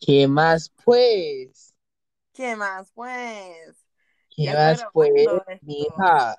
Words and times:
¿Qué 0.00 0.26
más, 0.28 0.70
pues? 0.84 1.74
¿Qué 2.32 2.56
más, 2.56 2.90
pues? 2.92 3.86
¿Qué 4.30 4.44
Ya 4.44 4.54
más, 4.54 4.84
pues, 4.92 5.30
mija? 5.60 6.36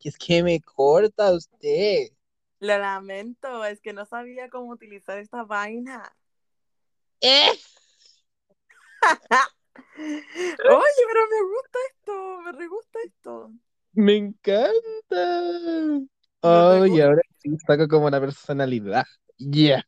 Es 0.00 0.18
que 0.18 0.42
me 0.42 0.60
corta 0.62 1.32
usted. 1.32 2.08
Lo 2.60 2.78
lamento, 2.78 3.62
es 3.66 3.82
que 3.82 3.92
no 3.92 4.06
sabía 4.06 4.48
cómo 4.48 4.70
utilizar 4.70 5.18
esta 5.18 5.44
vaina. 5.44 6.16
¡Eh! 7.20 7.52
Oye, 10.64 11.02
pero 11.08 11.20
me 11.28 11.42
gusta 11.54 11.78
esto, 11.90 12.40
me 12.42 12.52
re 12.52 12.66
gusta 12.68 12.98
esto. 13.04 13.52
Me 13.94 14.16
encanta. 14.16 16.00
Oh, 16.42 16.86
y 16.86 17.00
ahora 17.00 17.22
sí 17.38 17.56
saco 17.66 17.86
como 17.88 18.06
una 18.06 18.20
personalidad. 18.20 19.04
Ya. 19.38 19.84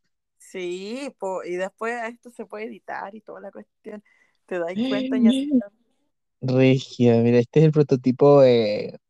Sí, 0.55 1.12
po, 1.18 1.43
y 1.43 1.57
después 1.57 2.00
esto 2.05 2.30
se 2.30 2.46
puede 2.46 2.66
editar 2.66 3.12
y 3.12 3.21
toda 3.21 3.41
la 3.41 3.50
cuestión. 3.50 4.04
¿Te 4.46 4.61
das 4.61 4.73
cuenta, 4.89 5.18
ñatita? 5.18 5.67
Regia, 6.40 7.17
mira, 7.17 7.39
este 7.39 7.58
es 7.58 7.64
el 7.67 7.72
prototipo 7.72 8.40
de, 8.43 9.00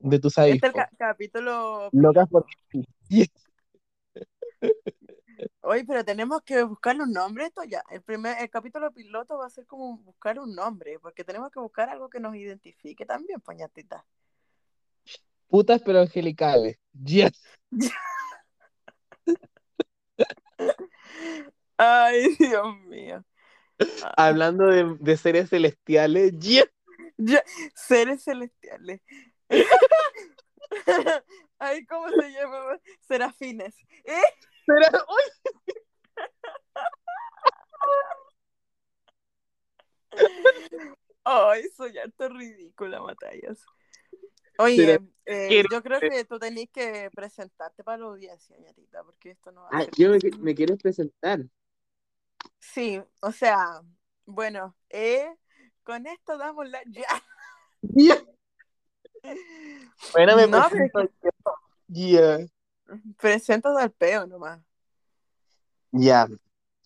de 0.00 0.18
tu 0.18 0.28
sabes. 0.28 0.56
Este 0.56 0.66
es 0.66 0.74
el 0.74 0.80
ca- 0.80 0.90
capítulo 0.98 1.88
Locas 1.92 2.28
sí. 2.72 2.84
Yes. 3.08 3.28
Oye, 5.60 5.84
pero 5.84 6.04
tenemos 6.04 6.42
que 6.42 6.64
buscarle 6.64 7.04
un 7.04 7.12
nombre 7.12 7.46
esto 7.46 7.62
ya. 7.62 7.84
El 7.92 8.02
primer, 8.02 8.36
el 8.42 8.50
capítulo 8.50 8.90
piloto 8.90 9.38
va 9.38 9.46
a 9.46 9.50
ser 9.50 9.66
como 9.66 9.98
buscar 9.98 10.40
un 10.40 10.52
nombre, 10.52 10.98
porque 10.98 11.22
tenemos 11.22 11.52
que 11.52 11.60
buscar 11.60 11.88
algo 11.90 12.10
que 12.10 12.18
nos 12.18 12.34
identifique 12.34 13.06
también, 13.06 13.40
poñatita. 13.40 14.04
Putas 15.46 15.80
pero 15.80 16.00
angelicales. 16.00 16.76
Yes. 17.04 17.40
Ay, 21.88 22.36
Dios 22.38 22.76
mío. 22.86 23.24
Hablando 24.16 24.66
de, 24.66 24.96
de 24.98 25.16
seres 25.16 25.50
celestiales. 25.50 26.32
Ya, 27.16 27.42
seres 27.74 28.24
celestiales. 28.24 29.00
Ay, 31.58 31.86
¿cómo 31.86 32.08
se 32.10 32.30
llama? 32.32 32.78
Serafines. 33.06 33.74
¿Eh? 34.04 34.20
Uy, 34.68 35.22
Ay, 41.24 41.62
soy 41.76 41.96
harto 41.98 42.28
ridícula, 42.28 43.00
Matallas. 43.00 43.64
Oye, 44.58 44.76
Será- 44.76 45.00
eh, 45.26 45.64
yo 45.70 45.82
creo 45.82 46.00
que 46.00 46.24
tú 46.24 46.38
tenés 46.38 46.68
que 46.70 47.10
presentarte 47.14 47.84
para 47.84 47.98
la 47.98 48.06
audiencia, 48.06 48.56
ñatita, 48.58 49.04
porque 49.04 49.30
esto 49.30 49.52
no 49.52 49.62
va 49.62 49.68
a 49.68 49.78
Ah, 49.78 49.84
ser. 49.84 49.94
yo 49.96 50.10
me, 50.10 50.18
me 50.40 50.54
quiero 50.54 50.76
presentar. 50.76 51.40
Sí, 52.60 53.00
o 53.20 53.32
sea, 53.32 53.82
bueno, 54.26 54.76
eh, 54.90 55.28
con 55.82 56.06
esto 56.06 56.36
damos 56.36 56.68
la. 56.68 56.82
Ya. 56.86 57.06
Yeah. 57.94 58.22
Bueno, 60.12 60.36
me 60.36 60.46
No, 60.46 60.68
presento 60.70 61.02
yo. 61.02 61.30
Yeah. 61.88 62.46
Presento 63.18 63.76
al 63.76 63.90
peo 63.90 64.26
nomás. 64.26 64.60
Ya. 65.90 66.28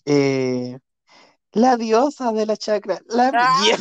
Eh, 0.06 0.79
la 1.53 1.77
diosa 1.77 2.33
de 2.33 2.47
la 2.47 2.57
chakra. 2.57 3.01
La... 3.07 3.31
Ah. 3.34 3.62
Yeah. 3.64 3.79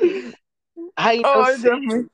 Ay, 0.96 1.22
no 1.22 1.46
sé. 1.56 1.76
Mío. 1.76 2.08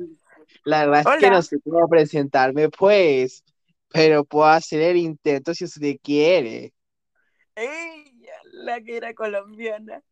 La 0.64 0.86
verdad 0.86 1.14
es 1.14 1.20
que 1.20 1.30
no 1.30 1.42
sé 1.42 1.60
cómo 1.60 1.88
presentarme, 1.88 2.68
pues. 2.68 3.44
Pero 3.92 4.24
puedo 4.24 4.46
hacer 4.46 4.80
el 4.82 4.96
intento 4.96 5.54
si 5.54 5.64
usted 5.64 5.96
quiere. 6.02 6.72
Ella, 7.54 8.34
la 8.52 8.80
que 8.80 8.96
era 8.96 9.14
colombiana. 9.14 10.02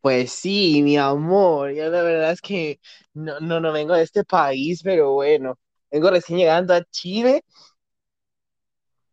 Pues 0.00 0.32
sí, 0.32 0.82
mi 0.82 0.96
amor. 0.96 1.72
Yo 1.72 1.88
la 1.88 2.02
verdad 2.02 2.32
es 2.32 2.40
que 2.40 2.80
no, 3.14 3.38
no, 3.40 3.60
no 3.60 3.72
vengo 3.72 3.94
de 3.94 4.02
este 4.02 4.24
país, 4.24 4.82
pero 4.82 5.12
bueno. 5.12 5.58
Vengo 5.90 6.10
recién 6.10 6.38
llegando 6.38 6.74
a 6.74 6.82
Chile 6.84 7.44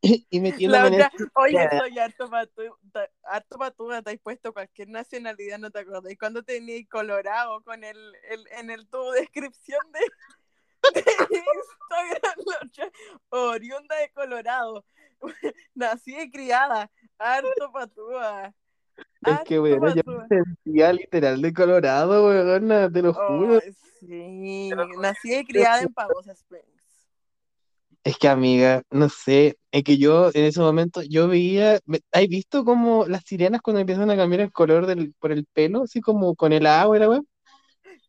y 0.29 0.39
metiéndome 0.39 0.87
en 0.87 0.93
otra, 0.93 1.11
este- 1.11 1.23
oye, 1.35 1.57
soy 1.77 1.99
harto 1.99 2.29
patúa, 2.29 2.77
harto 3.23 3.57
te 4.03 4.11
has 4.11 4.19
puesto 4.19 4.53
cualquier 4.53 4.89
nacionalidad, 4.89 5.59
¿no 5.59 5.71
te 5.71 5.79
acordás? 5.79 6.13
Cuando 6.19 6.43
tenías 6.43 6.87
Colorado 6.89 7.61
con 7.63 7.83
el, 7.83 7.97
el, 8.29 8.47
en 8.51 8.69
el 8.69 8.87
tu 8.87 9.11
descripción 9.11 9.79
de, 9.91 9.99
de 9.99 10.05
Instagram, 10.83 12.37
la 12.45 12.57
otra, 12.65 12.91
oriunda 13.29 13.95
de 13.97 14.11
Colorado, 14.11 14.85
nací 15.75 16.17
y 16.17 16.31
criada, 16.31 16.89
harto 17.17 17.71
patúa. 17.71 18.53
Es 19.25 19.39
que, 19.45 19.55
harto 19.55 19.61
bueno, 19.61 19.95
yo 19.95 20.03
me 20.05 20.27
sentía 20.27 20.93
literal 20.93 21.41
de 21.41 21.53
Colorado, 21.53 22.25
weón, 22.25 22.93
te 22.93 23.01
lo 23.01 23.13
juro. 23.13 23.59
Sí, 23.99 24.69
nací 24.97 25.35
y 25.35 25.45
criada 25.45 25.81
en 25.81 25.93
Pagosa 25.93 26.31
Springs. 26.31 26.79
Es 28.03 28.17
que, 28.17 28.29
amiga, 28.29 28.81
no 28.91 29.09
sé, 29.09 29.57
es 29.71 29.83
que 29.83 29.97
yo 29.97 30.29
en 30.33 30.45
ese 30.45 30.61
momento 30.61 31.01
yo 31.01 31.27
veía, 31.27 31.79
¿has 32.11 32.27
visto 32.27 32.63
como 32.63 33.05
las 33.05 33.23
sirenas 33.23 33.61
cuando 33.61 33.81
empiezan 33.81 34.09
a 34.09 34.15
cambiar 34.15 34.41
el 34.41 34.51
color 34.53 34.85
del, 34.85 35.13
por 35.19 35.33
el 35.33 35.45
pelo? 35.45 35.83
Así 35.83 35.99
como 35.99 36.33
con 36.35 36.53
el 36.53 36.65
agua 36.65 36.95
y 36.95 36.99
la 37.01 37.09
weá. 37.09 37.21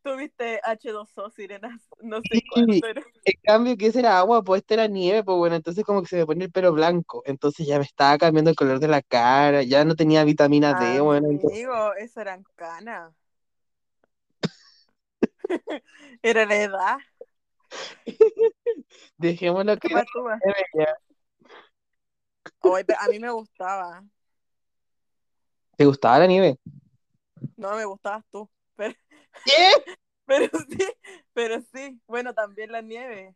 Tuviste 0.02 0.60
H2O, 0.62 1.30
sirenas, 1.30 1.88
no 2.00 2.20
sé 2.22 2.40
cuánto 2.50 2.86
era. 2.86 3.02
En 3.24 3.34
cambio, 3.42 3.76
que 3.76 3.88
ese 3.88 3.98
era 4.00 4.18
agua, 4.18 4.42
pues 4.42 4.62
este 4.62 4.74
era 4.74 4.86
nieve, 4.86 5.22
pues 5.22 5.36
bueno, 5.36 5.56
entonces 5.56 5.84
como 5.84 6.00
que 6.00 6.08
se 6.08 6.16
me 6.16 6.26
ponía 6.26 6.46
el 6.46 6.52
pelo 6.52 6.72
blanco, 6.72 7.22
entonces 7.26 7.66
ya 7.66 7.76
me 7.78 7.84
estaba 7.84 8.16
cambiando 8.16 8.48
el 8.50 8.56
color 8.56 8.80
de 8.80 8.88
la 8.88 9.02
cara, 9.02 9.62
ya 9.62 9.84
no 9.84 9.94
tenía 9.94 10.24
vitamina 10.24 10.72
D, 10.72 11.00
bueno, 11.00 11.28
entonces- 11.28 11.66
Amigo, 11.66 11.94
eso 11.94 12.20
eran 12.20 12.44
canas. 12.56 13.12
Era 16.22 16.46
la 16.46 16.56
edad. 16.56 16.98
dejémoslo 19.18 19.76
que 19.76 19.88
a 22.98 23.08
mí 23.08 23.18
me 23.18 23.30
gustaba. 23.30 24.02
¿Te 25.76 25.84
gustaba 25.86 26.20
la 26.20 26.26
nieve? 26.26 26.58
No 27.56 27.74
me 27.74 27.84
gustabas 27.84 28.24
tú. 28.30 28.48
Pero, 28.76 28.94
¿Qué? 29.44 29.50
pero 30.26 30.48
sí, 30.68 30.86
pero 31.32 31.60
sí. 31.72 32.00
Bueno, 32.06 32.34
también 32.34 32.72
la 32.72 32.82
nieve. 32.82 33.34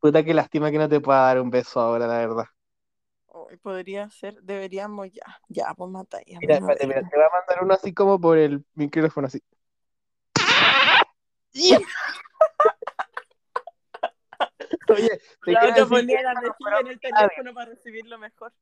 Puta, 0.00 0.22
qué 0.22 0.34
lástima 0.34 0.70
que 0.70 0.78
no 0.78 0.88
te 0.88 1.00
pueda 1.00 1.20
dar 1.20 1.40
un 1.40 1.50
beso 1.50 1.80
ahora, 1.80 2.06
la 2.06 2.18
verdad. 2.18 2.44
Hoy 3.26 3.56
podría 3.56 4.08
ser, 4.08 4.40
deberíamos 4.42 5.10
ya. 5.12 5.40
Ya, 5.48 5.74
pues 5.74 5.90
mata 5.90 6.18
ya. 6.26 6.38
Mira, 6.40 6.56
espérate, 6.56 6.86
te 6.86 7.16
voy 7.16 7.24
a 7.24 7.30
mandar 7.30 7.62
uno 7.62 7.74
así 7.74 7.92
como 7.92 8.20
por 8.20 8.38
el 8.38 8.64
micrófono, 8.74 9.26
así. 9.26 9.42
¡Ya! 11.52 11.78
Oye, 14.88 15.20
te 15.44 15.54
quiero 15.54 15.88
ponía 15.88 16.22
la 16.22 16.34
mejilla 16.34 16.80
en 16.80 16.86
el 16.88 17.00
teléfono 17.00 17.54
para 17.54 17.70
recibirlo 17.70 18.18
mejor. 18.18 18.52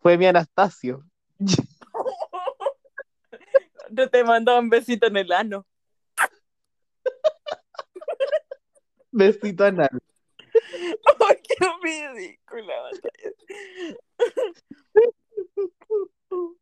fue 0.00 0.18
mi 0.18 0.26
Anastasio. 0.26 1.04
Yo 3.90 4.10
te 4.10 4.24
mando 4.24 4.58
un 4.58 4.68
besito 4.68 5.06
en 5.06 5.16
el 5.16 5.32
ano. 5.32 5.66
Besito 9.16 9.64
anal. 9.64 9.88
Ay, 11.20 11.36
qué 11.42 11.66
ridícula. 11.82 12.74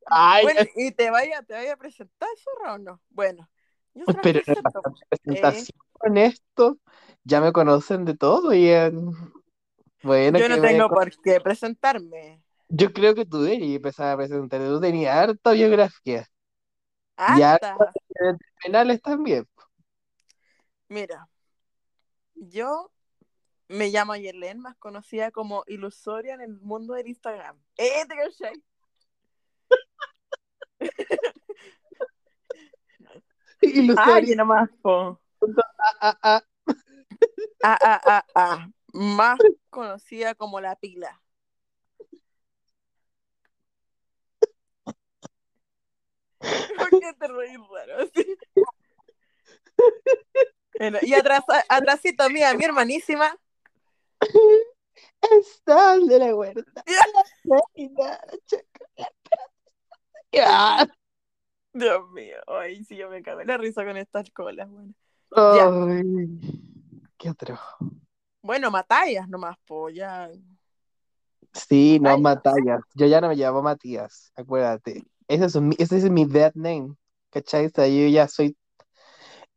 Ay, 0.06 0.44
Bueno, 0.44 0.60
y 0.76 0.92
te 0.92 1.10
vaya, 1.10 1.42
te 1.42 1.54
vaya 1.54 1.72
a 1.72 1.76
presentar, 1.76 2.28
zorra 2.36 2.74
o 2.74 2.78
no. 2.78 3.00
Bueno, 3.10 3.48
yo 3.94 4.04
pero 4.22 4.40
presentación 5.08 5.78
con 5.92 6.16
esto. 6.16 6.78
Ya 7.24 7.40
me 7.40 7.52
conocen 7.52 8.04
de 8.04 8.14
todo 8.16 8.52
y 8.52 8.68
eh, 8.68 8.92
bueno, 10.02 10.38
Yo 10.38 10.48
no 10.48 10.60
tengo 10.60 10.88
por 10.88 11.10
qué 11.22 11.40
presentarme. 11.40 12.42
yo 12.68 12.92
creo 12.92 13.14
que 13.14 13.24
tú 13.24 13.42
deberías 13.42 13.76
empezar 13.76 14.12
a 14.12 14.16
presentar. 14.16 14.60
Tú 14.60 14.80
tenías 14.80 15.16
harta 15.16 15.52
biografía. 15.52 16.28
Ya. 17.38 17.54
Hasta, 17.54 17.76
Penales 18.62 19.00
también. 19.00 19.46
mira, 20.88 21.28
yo 22.34 22.90
me 23.68 23.88
llamo 23.88 24.14
Yelén, 24.16 24.60
más 24.60 24.76
conocida 24.76 25.30
como 25.30 25.64
Ilusoria 25.66 26.34
en 26.34 26.42
el 26.42 26.60
mundo 26.60 26.92
del 26.94 27.08
Instagram. 27.08 27.58
¡Eh, 27.76 28.04
te 28.08 28.16
cachai! 28.16 28.62
Ilusoria. 33.60 34.14
¡Ay, 34.14 34.34
nomás! 34.36 34.70
po. 34.82 35.20
Ah, 36.00 36.18
ah. 36.22 36.42
Ah, 37.62 37.78
ah, 37.82 38.00
ah, 38.04 38.24
ah. 38.34 38.68
Más 38.92 39.38
conocida 39.70 40.34
como 40.34 40.60
La 40.60 40.76
Pila. 40.76 41.22
¿Por 46.78 46.90
qué 46.90 47.12
te 47.18 47.26
reís 47.26 47.58
raro 47.72 47.98
así? 48.02 48.36
Y 51.02 51.14
atrás, 51.14 51.42
atrásito 51.68 52.28
mía, 52.30 52.54
mi 52.54 52.64
hermanísima. 52.64 53.36
El 54.20 55.44
sol 55.64 56.08
de 56.08 56.18
la 56.18 56.34
huerta. 56.34 56.84
Dios 61.72 62.10
mío, 62.10 62.36
ay, 62.46 62.84
sí, 62.84 62.96
yo 62.96 63.08
me 63.10 63.22
cago 63.22 63.40
en 63.40 63.48
la 63.48 63.56
risa 63.56 63.84
con 63.84 63.96
estas 63.96 64.30
colas, 64.30 64.68
bueno. 64.68 64.92
Ay, 65.32 66.04
qué 67.16 67.30
otro. 67.30 67.58
Bueno, 68.42 68.70
Matallas 68.70 69.28
nomás, 69.28 69.56
po, 69.66 69.88
ya. 69.90 70.30
Sí, 71.52 71.98
no, 72.00 72.18
Matallas. 72.18 72.22
Matallas. 72.22 72.80
Yo 72.94 73.06
ya 73.06 73.20
no 73.20 73.28
me 73.28 73.36
llamo 73.36 73.62
Matías, 73.62 74.32
acuérdate. 74.36 75.04
Ese 75.26 75.46
es, 75.46 75.56
mi, 75.56 75.74
ese 75.78 75.96
es 75.96 76.10
mi 76.10 76.26
dead 76.26 76.52
name. 76.54 76.94
¿Cachai? 77.30 77.66
O 77.66 77.70
sea, 77.70 77.88
yo 77.88 78.06
ya 78.08 78.28
soy. 78.28 78.56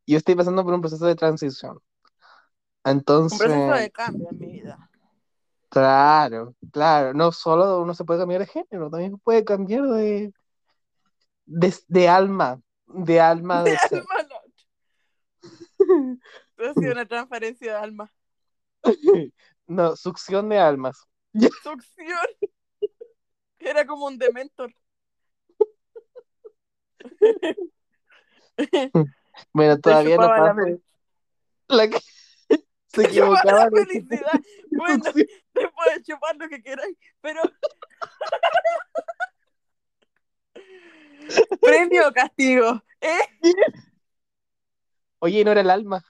Yo 0.08 0.18
estoy 0.18 0.36
pasando 0.36 0.64
por 0.64 0.74
un 0.74 0.82
proceso 0.82 1.06
de 1.06 1.16
transición. 1.16 1.74
Un 1.74 1.82
proceso 3.38 3.74
de 3.74 3.92
Entonces, 3.92 3.92
cambio 3.92 4.30
en 4.32 4.40
mi 4.40 4.48
vida. 4.48 4.90
claro, 5.70 6.56
claro. 6.72 7.14
No 7.14 7.32
solo 7.34 7.82
uno 7.82 7.94
se 7.94 8.06
puede 8.06 8.22
cambiar 8.22 8.42
de 8.42 8.48
género, 8.48 8.90
también 8.90 9.12
se 9.12 9.18
puede 9.18 9.44
cambiar 9.44 9.84
de, 9.84 10.34
de, 11.46 11.76
de 11.88 12.08
alma. 12.08 12.62
De 12.88 13.20
alma 13.20 13.64
De 13.66 13.72
de 13.72 13.78
alma, 13.78 14.24
no. 14.30 14.38
Tú 16.56 16.64
has 16.64 16.76
sido 16.76 16.92
una 16.94 17.06
transferencia 17.06 17.74
de 17.74 17.78
alma. 17.78 18.12
No, 19.68 19.98
succión 19.98 20.48
de 20.48 20.58
almas. 20.60 20.98
Succión. 21.62 22.18
Era 23.60 23.86
como 23.86 24.06
un 24.06 24.18
dementor. 24.18 24.74
Bueno, 29.54 29.80
todavía 29.80 30.18
no 30.18 30.24
la 30.24 30.56
pasa. 30.56 30.78
La 31.68 31.88
que 31.90 32.00
se 32.88 33.04
equivocaba 33.04 33.66
la 33.66 33.70
felicidad. 33.70 34.32
Bueno, 34.70 35.02
te 35.04 35.70
puedes 35.70 36.04
chupar 36.04 36.36
lo 36.36 36.50
que 36.50 36.62
queráis, 36.62 36.98
pero. 37.22 37.42
Premio 41.62 42.10
o 42.10 42.14
castigo. 42.14 42.84
¿Eh? 43.02 43.20
Oye, 45.20 45.44
no 45.44 45.52
era 45.52 45.62
el 45.62 45.70
alma. 45.70 46.04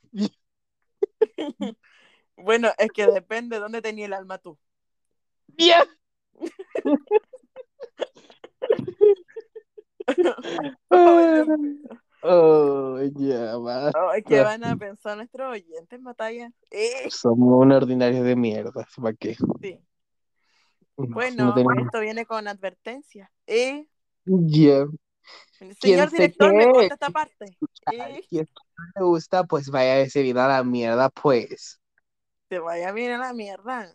Bueno, 2.35 2.71
es 2.77 2.91
que 2.91 3.07
depende 3.07 3.55
de 3.55 3.61
dónde 3.61 3.81
tenía 3.81 4.05
el 4.05 4.13
alma 4.13 4.37
tú. 4.37 4.59
Bien. 5.47 5.83
Oh, 12.23 12.99
ya, 13.15 13.57
va. 13.57 13.91
Ay, 14.11 14.23
¿Qué 14.23 14.41
van 14.41 14.63
a 14.63 14.75
pensar 14.75 15.17
nuestros 15.17 15.51
oyentes, 15.53 16.01
Matalla? 16.01 16.51
Eh, 16.71 17.07
Somos 17.09 17.61
unos 17.61 17.83
ordinarios 17.83 18.25
de 18.25 18.35
mierda, 18.35 18.85
¿sí 18.89 19.01
¿para 19.01 19.13
qué? 19.15 19.35
sí. 19.61 19.79
No, 20.97 21.05
Bueno, 21.13 21.45
no 21.45 21.53
tenemos- 21.53 21.85
esto 21.85 21.99
viene 21.99 22.25
con 22.25 22.47
advertencia. 22.47 23.31
Eh, 23.45 23.87
Ya. 24.25 24.87
señor 25.79 26.09
se 26.09 26.15
director, 26.17 26.53
me 26.53 26.65
corta 26.71 26.93
esta 26.95 27.09
parte. 27.11 27.57
Eh, 27.91 28.23
no 28.31 28.83
le 28.95 29.03
gusta, 29.03 29.43
pues 29.43 29.69
vaya 29.69 29.99
ese 29.99 30.23
video 30.23 30.41
a 30.41 30.47
la 30.47 30.63
mierda, 30.63 31.09
pues. 31.09 31.79
te 32.47 32.59
vaya 32.59 32.91
bien 32.93 33.11
a 33.11 33.17
la 33.19 33.33
mierda. 33.33 33.93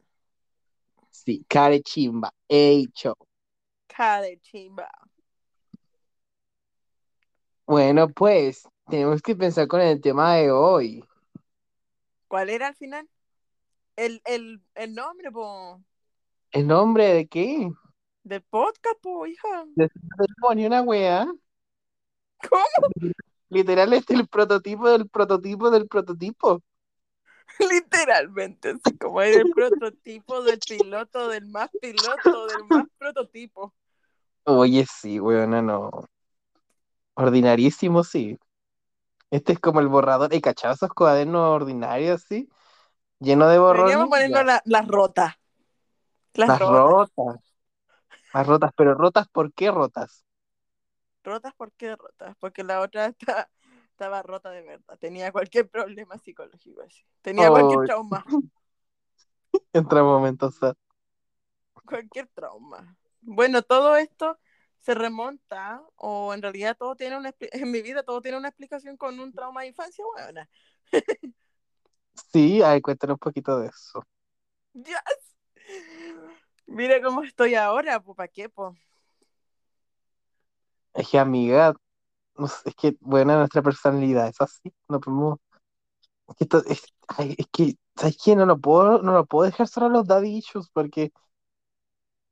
Sí, 1.10 1.44
care 1.48 1.82
chimba. 1.82 2.32
Hecho. 2.48 3.16
Cada 3.88 4.28
chimba. 4.42 4.88
Bueno, 7.66 8.08
pues, 8.08 8.68
tenemos 8.88 9.22
que 9.22 9.36
pensar 9.36 9.68
con 9.68 9.80
el 9.80 10.00
tema 10.00 10.34
de 10.34 10.50
hoy. 10.50 11.04
¿Cuál 12.28 12.50
era 12.50 12.68
al 12.68 12.74
final? 12.74 13.08
El, 13.96 14.22
el, 14.24 14.62
el 14.74 14.94
nombre, 14.94 15.30
po, 15.30 15.82
¿El 16.50 16.66
nombre 16.66 17.14
de 17.14 17.26
qué? 17.26 17.70
del 18.24 18.42
podcast, 18.42 19.00
po, 19.00 19.26
hija. 19.26 19.64
De 19.74 19.88
ni 20.54 20.66
una 20.66 20.82
wea. 20.82 21.26
¿Cómo? 22.48 22.64
Literal, 23.48 23.92
este 23.92 24.14
es 24.14 24.20
el 24.20 24.28
prototipo 24.28 24.88
del 24.88 25.08
prototipo 25.08 25.70
del 25.70 25.86
prototipo. 25.86 26.62
Literalmente, 27.70 28.70
así 28.70 28.96
como 28.96 29.20
es 29.20 29.36
el 29.36 29.50
prototipo 29.50 30.42
del 30.42 30.58
piloto, 30.58 31.28
del 31.28 31.46
más 31.46 31.68
piloto, 31.80 32.46
del 32.46 32.64
más 32.68 32.86
prototipo. 32.98 33.74
Oye, 34.44 34.86
sí, 34.86 35.20
weona, 35.20 35.60
no. 35.60 35.90
Ordinarísimo, 37.14 38.04
sí. 38.04 38.38
Este 39.30 39.52
es 39.54 39.60
como 39.60 39.80
el 39.80 39.88
borrador. 39.88 40.32
¿Hay 40.32 40.40
cachado 40.40 40.74
esos 40.74 40.90
cuadernos 40.90 41.42
ordinarios, 41.48 42.22
sí? 42.28 42.48
Lleno 43.20 43.48
de 43.48 43.58
borrones. 43.58 43.86
Veníamos 43.86 44.10
poniendo 44.10 44.38
Ya. 44.38 44.44
la- 44.44 44.62
las 44.64 44.88
rotas. 44.88 45.34
Las, 46.34 46.48
Las 46.48 46.60
rotas. 46.60 47.10
rotas. 47.16 47.54
Las 48.34 48.46
rotas, 48.46 48.72
pero 48.76 48.94
rotas, 48.94 49.28
¿por 49.28 49.52
qué 49.54 49.70
rotas? 49.70 50.24
¿Rotas 51.24 51.54
por 51.54 51.72
qué 51.72 51.94
rotas? 51.96 52.36
Porque 52.40 52.64
la 52.64 52.80
otra 52.80 53.06
está- 53.18 53.50
estaba 53.90 54.22
rota 54.22 54.50
de 54.50 54.62
verdad. 54.62 54.98
Tenía 54.98 55.30
cualquier 55.32 55.68
problema 55.68 56.18
psicológico 56.18 56.82
así. 56.82 57.04
Tenía 57.22 57.50
Oh. 57.50 57.52
cualquier 57.52 57.86
trauma. 57.86 58.24
Entra 59.72 60.02
momentos. 60.02 60.58
Cualquier 61.86 62.28
trauma. 62.28 62.96
Bueno, 63.20 63.62
todo 63.62 63.96
esto 63.96 64.38
se 64.82 64.94
remonta, 64.94 65.82
o 65.96 66.34
en 66.34 66.42
realidad 66.42 66.76
todo 66.76 66.96
tiene 66.96 67.16
una 67.16 67.32
en 67.40 67.70
mi 67.70 67.82
vida 67.82 68.02
todo 68.02 68.20
tiene 68.20 68.36
una 68.36 68.48
explicación 68.48 68.96
con 68.96 69.18
un 69.18 69.32
trauma 69.32 69.62
de 69.62 69.68
infancia, 69.68 70.04
buena. 70.14 70.48
Sí, 72.32 72.62
ay, 72.62 72.80
cuéntanos 72.80 73.14
un 73.14 73.18
poquito 73.18 73.58
de 73.58 73.68
eso. 73.68 74.04
Yes. 74.74 74.96
Mira 76.66 77.00
cómo 77.02 77.22
estoy 77.22 77.54
ahora, 77.54 78.00
pues 78.00 78.16
¿para 78.16 78.28
qué, 78.28 78.48
po? 78.48 78.76
Es 80.94 81.08
que, 81.08 81.18
amiga, 81.18 81.74
es 82.64 82.74
que, 82.74 82.96
bueno, 83.00 83.36
nuestra 83.38 83.62
personalidad 83.62 84.28
es 84.28 84.40
así. 84.40 84.72
No 84.88 85.00
podemos. 85.00 85.38
Es 86.28 86.36
que, 86.36 86.44
esto- 86.44 86.64
es, 86.66 86.82
ay, 87.08 87.34
es 87.38 87.46
que, 87.52 87.76
¿sabes 87.96 88.18
qué? 88.22 88.36
No 88.36 88.46
lo 88.46 88.58
puedo, 88.58 89.02
no 89.02 89.12
lo 89.12 89.26
puedo 89.26 89.46
dejar 89.50 89.68
solo 89.68 89.86
a 89.86 89.88
los 89.90 90.06
daddy 90.06 90.36
issues 90.38 90.68
porque, 90.72 91.12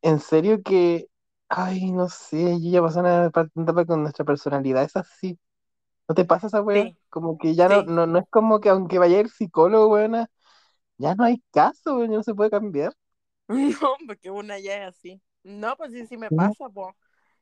en 0.02 0.20
serio 0.20 0.62
que, 0.62 1.09
ay, 1.50 1.92
no 1.92 2.10
sé, 2.10 2.60
yo 2.62 2.70
ya 2.72 2.82
pasé 2.82 3.00
una 3.00 3.30
parte- 3.30 3.52
una 3.56 3.64
etapa 3.64 3.86
con 3.86 4.02
nuestra 4.02 4.26
personalidad 4.26 4.84
es 4.84 4.96
así. 4.96 5.40
¿No 6.08 6.14
te 6.16 6.24
pasa 6.26 6.48
esa 6.48 6.62
weá? 6.62 6.88
Sí. 6.88 6.96
Como 7.10 7.38
que 7.38 7.54
ya 7.56 7.68
no, 7.68 7.82
Sí. 7.82 7.84
no, 7.84 8.06
no 8.06 8.18
es 8.20 8.26
como 8.30 8.60
que 8.60 8.70
aunque 8.70 8.98
vaya 8.98 9.20
el 9.20 9.30
psicólogo, 9.30 9.88
weona, 9.94 10.28
ya 10.98 11.14
no 11.16 11.24
hay 11.24 11.42
caso, 11.52 11.96
weón, 11.98 12.10
ya 12.12 12.18
no 12.18 12.24
se 12.24 12.34
puede 12.34 12.50
cambiar. 12.50 12.94
No, 13.48 13.96
porque 14.06 14.30
una 14.30 14.58
ya 14.58 14.76
es 14.78 14.88
así. 14.96 15.22
No, 15.42 15.76
pues 15.76 15.92
sí, 15.92 16.06
sí 16.06 16.16
me 16.16 16.30
Sí. 16.30 16.30
pasa, 16.30 16.68
po. 16.68 16.96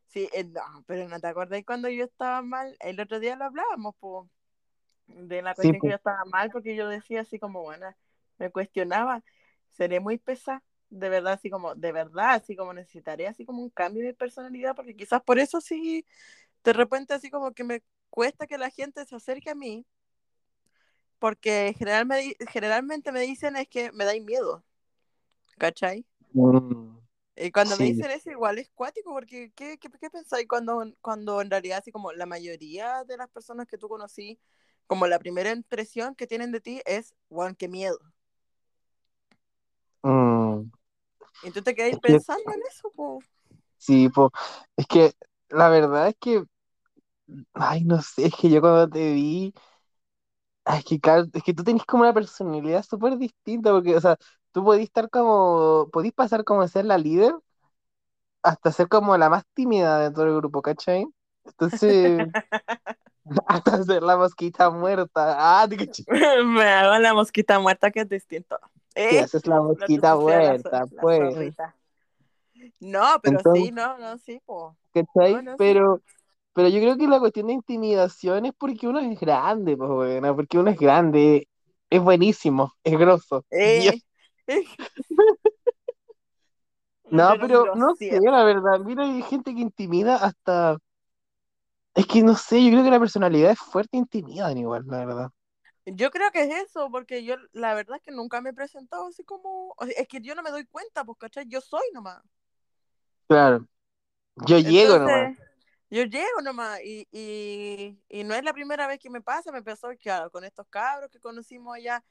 Sí, 0.06 0.28
eh, 0.32 0.44
no, 0.44 0.62
pero 0.86 1.08
no 1.08 1.20
te 1.20 1.26
acordás 1.28 1.64
cuando 1.66 1.88
yo 1.88 2.04
estaba 2.04 2.42
mal. 2.42 2.76
El 2.80 3.00
otro 3.00 3.20
día 3.20 3.36
lo 3.36 3.44
hablábamos, 3.44 3.94
po. 3.96 4.30
De 5.08 5.42
la 5.42 5.54
Sí, 5.54 5.72
cuestión 5.74 5.82
que 5.82 5.90
yo 5.90 5.96
estaba 5.96 6.24
mal, 6.26 6.50
porque 6.52 6.76
yo 6.76 6.88
decía 6.88 7.22
así 7.22 7.38
como, 7.40 7.62
bueno, 7.62 7.88
me 8.38 8.50
cuestionaba, 8.50 9.24
seré 9.70 10.00
muy 10.00 10.18
pesada, 10.18 10.62
de 10.90 11.08
verdad, 11.08 11.34
así 11.34 11.50
como, 11.50 11.74
de 11.74 11.92
verdad, 11.92 12.34
así 12.34 12.56
como 12.56 12.72
necesitaré 12.74 13.26
así 13.28 13.44
como 13.44 13.62
un 13.62 13.70
cambio 13.70 14.04
de 14.04 14.14
personalidad, 14.14 14.74
porque 14.76 14.96
quizás 14.96 15.22
por 15.22 15.38
eso 15.38 15.60
sí, 15.60 16.06
de 16.64 16.72
repente 16.74 17.14
así 17.14 17.30
como 17.30 17.52
que 17.54 17.64
me 17.64 17.82
cuesta 18.10 18.46
que 18.46 18.58
la 18.58 18.70
gente 18.70 19.04
se 19.06 19.16
acerque 19.16 19.50
a 19.50 19.54
mí, 19.54 19.86
porque 21.18 21.74
general 21.78 22.06
me 22.06 22.34
generalmente 22.50 23.12
me 23.12 23.20
dicen 23.20 23.56
es 23.56 23.68
que 23.68 23.92
me 23.92 24.04
dais 24.04 24.22
miedo, 24.24 24.64
¿cachai? 25.58 26.06
Mm, 26.34 26.98
Y 27.36 27.52
cuando 27.52 27.76
me 27.76 27.84
dicen 27.86 28.10
eso, 28.10 28.30
igual 28.30 28.58
es 28.58 28.68
cuático, 28.70 29.12
porque 29.12 29.52
¿qué, 29.54 29.78
qué, 29.78 29.88
qué 29.90 30.10
pensáis 30.10 30.46
cuando, 30.48 30.82
cuando 31.00 31.40
en 31.40 31.50
realidad, 31.50 31.78
así 31.78 31.92
como 31.92 32.12
la 32.12 32.26
mayoría 32.26 33.04
de 33.04 33.16
las 33.16 33.28
personas 33.30 33.66
que 33.68 33.78
tú 33.78 33.88
conocí, 33.88 34.40
como 34.88 35.06
la 35.06 35.18
primera 35.20 35.52
impresión 35.52 36.14
que 36.16 36.26
tienen 36.26 36.50
de 36.52 36.60
ti 36.60 36.82
es, 36.84 37.14
wow, 37.30 37.54
qué 37.56 37.68
miedo. 37.68 37.98
Mm, 40.04 40.70
Y 41.42 41.50
tú 41.52 41.62
te 41.62 41.74
quedas 41.74 41.90
es 41.90 41.98
que, 42.04 42.18
pensando 42.18 42.52
en 42.52 42.60
eso, 42.70 42.90
po. 42.94 43.24
sí, 43.76 44.08
po. 44.08 44.30
Es 44.76 44.86
que 44.86 45.12
la 45.50 45.68
verdad 45.68 46.08
es 46.08 46.16
que, 46.20 46.44
ay, 47.54 47.84
no 47.84 48.00
sé, 48.02 48.26
es 48.26 48.34
que 48.34 48.50
yo 48.50 48.60
cuando 48.60 48.88
te 48.88 49.12
vi, 49.12 49.52
ay, 50.64 50.78
es 50.80 50.84
que, 50.84 51.00
es 51.34 51.42
que 51.42 51.54
tú 51.54 51.64
tenés 51.64 51.84
como 51.84 52.02
una 52.02 52.12
personalidad 52.14 52.82
súper 52.84 53.16
distinta, 53.18 53.70
porque, 53.72 53.96
o 53.96 54.00
sea, 54.00 54.16
tú 54.52 54.64
podís 54.64 54.84
estar 54.84 55.08
como, 55.10 55.88
podís 55.92 56.12
pasar 56.12 56.44
como 56.44 56.62
a 56.62 56.68
ser 56.68 56.84
la 56.84 56.98
líder 56.98 57.34
hasta 58.42 58.72
ser 58.72 58.88
como 58.88 59.16
la 59.16 59.28
más 59.30 59.44
tímida 59.54 59.98
dentro 60.00 60.24
del 60.24 60.36
grupo, 60.36 60.62
¿cachai? 60.62 61.06
Entonces, 61.44 62.28
hasta 63.46 63.82
ser 63.84 64.02
la 64.02 64.16
mosquita 64.16 64.70
muerta. 64.70 65.62
Ah, 65.62 65.68
te 65.68 65.76
me 66.44 66.64
hago 66.64 66.98
la 66.98 67.14
mosquita 67.14 67.58
muerta 67.58 67.90
que 67.90 68.00
es 68.00 68.08
distinto. 68.08 68.58
¿Eh? 68.98 69.20
haces 69.20 69.46
la 69.46 69.60
muerta, 69.60 69.86
zo- 69.86 70.86
la 70.94 71.02
pues. 71.02 71.54
No, 72.80 73.20
pero 73.22 73.38
Entonces, 73.38 73.64
sí, 73.64 73.72
no, 73.72 73.98
no, 73.98 74.18
sí, 74.18 74.40
po. 74.44 74.76
¿cachai? 74.92 75.34
No, 75.34 75.42
no, 75.42 75.52
sí. 75.52 75.56
Pero, 75.58 76.02
pero 76.52 76.68
yo 76.68 76.80
creo 76.80 76.96
que 76.96 77.06
la 77.06 77.20
cuestión 77.20 77.46
de 77.48 77.52
intimidación 77.54 78.46
es 78.46 78.52
porque 78.58 78.88
uno 78.88 78.98
es 78.98 79.18
grande, 79.20 79.76
pues, 79.76 79.90
bueno, 79.90 80.34
porque 80.34 80.58
uno 80.58 80.70
es 80.70 80.78
grande, 80.78 81.48
es 81.88 82.02
buenísimo, 82.02 82.74
es 82.82 82.98
grosso. 82.98 83.44
Eh. 83.50 84.00
No, 87.10 87.34
pero 87.40 87.74
no 87.74 87.94
sé, 87.96 88.20
la 88.20 88.44
verdad, 88.44 88.80
mira, 88.80 89.04
hay 89.04 89.22
gente 89.22 89.54
que 89.54 89.60
intimida 89.60 90.16
hasta, 90.16 90.78
Es 91.94 92.06
que 92.06 92.22
no 92.22 92.34
sé, 92.34 92.64
yo 92.64 92.70
creo 92.70 92.82
que 92.84 92.90
la 92.90 92.98
personalidad 93.00 93.50
es 93.50 93.58
fuerte 93.58 93.96
e 93.96 94.00
intimidan 94.00 94.56
igual, 94.56 94.84
la 94.86 95.04
verdad. 95.04 95.30
Yo 95.94 96.10
creo 96.10 96.30
que 96.30 96.42
es 96.42 96.68
eso, 96.68 96.90
porque 96.90 97.24
yo 97.24 97.36
la 97.52 97.74
verdad 97.74 97.96
es 97.96 98.02
que 98.02 98.10
nunca 98.10 98.40
me 98.40 98.50
he 98.50 98.54
presentado 98.54 99.06
así 99.06 99.24
como. 99.24 99.74
o 99.76 99.86
sea, 99.86 99.94
es 99.96 100.08
que 100.08 100.20
yo 100.20 100.34
no 100.34 100.42
me 100.42 100.50
doy 100.50 100.64
cuenta, 100.66 101.04
pues, 101.04 101.18
¿cachai? 101.18 101.46
Yo 101.48 101.60
soy 101.60 101.84
nomás. 101.92 102.22
Claro. 103.28 103.66
Yo 104.46 104.58
llego 104.58 104.98
nomás. 104.98 105.36
Yo 105.90 106.04
llego 106.04 106.42
nomás 106.42 106.80
y, 106.84 107.08
y, 107.10 107.98
y 108.10 108.24
no 108.24 108.34
es 108.34 108.44
la 108.44 108.52
primera 108.52 108.86
vez 108.86 108.98
que 108.98 109.08
me 109.08 109.22
pasa, 109.22 109.50
me 109.52 109.62
pasó 109.62 109.88
claro, 109.98 110.30
con 110.30 110.44
estos 110.44 110.66
cabros 110.68 111.10
que 111.10 111.18
conocimos 111.18 111.74
allá 111.74 112.04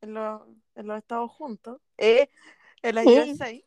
en 0.00 0.14
los, 0.14 0.42
en 0.74 0.86
los 0.88 0.98
Estados 0.98 1.30
juntos, 1.30 1.80
eh, 1.98 2.28
en 2.82 2.94
la 2.96 3.02
Sí. 3.04 3.64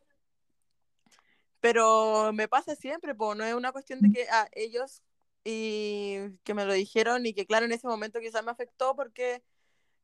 Pero 1.60 2.32
me 2.34 2.48
pasa 2.48 2.76
siempre, 2.76 3.14
pues 3.14 3.36
no 3.36 3.44
es 3.44 3.54
una 3.54 3.72
cuestión 3.72 4.00
de 4.00 4.12
que 4.12 4.26
ah, 4.30 4.46
ellos 4.52 5.02
y 5.48 6.36
que 6.42 6.54
me 6.54 6.64
lo 6.64 6.72
dijeron 6.72 7.24
y 7.24 7.32
que 7.32 7.46
claro, 7.46 7.66
en 7.66 7.72
ese 7.72 7.86
momento 7.86 8.18
quizás 8.18 8.44
me 8.44 8.50
afectó 8.50 8.96
porque 8.96 9.44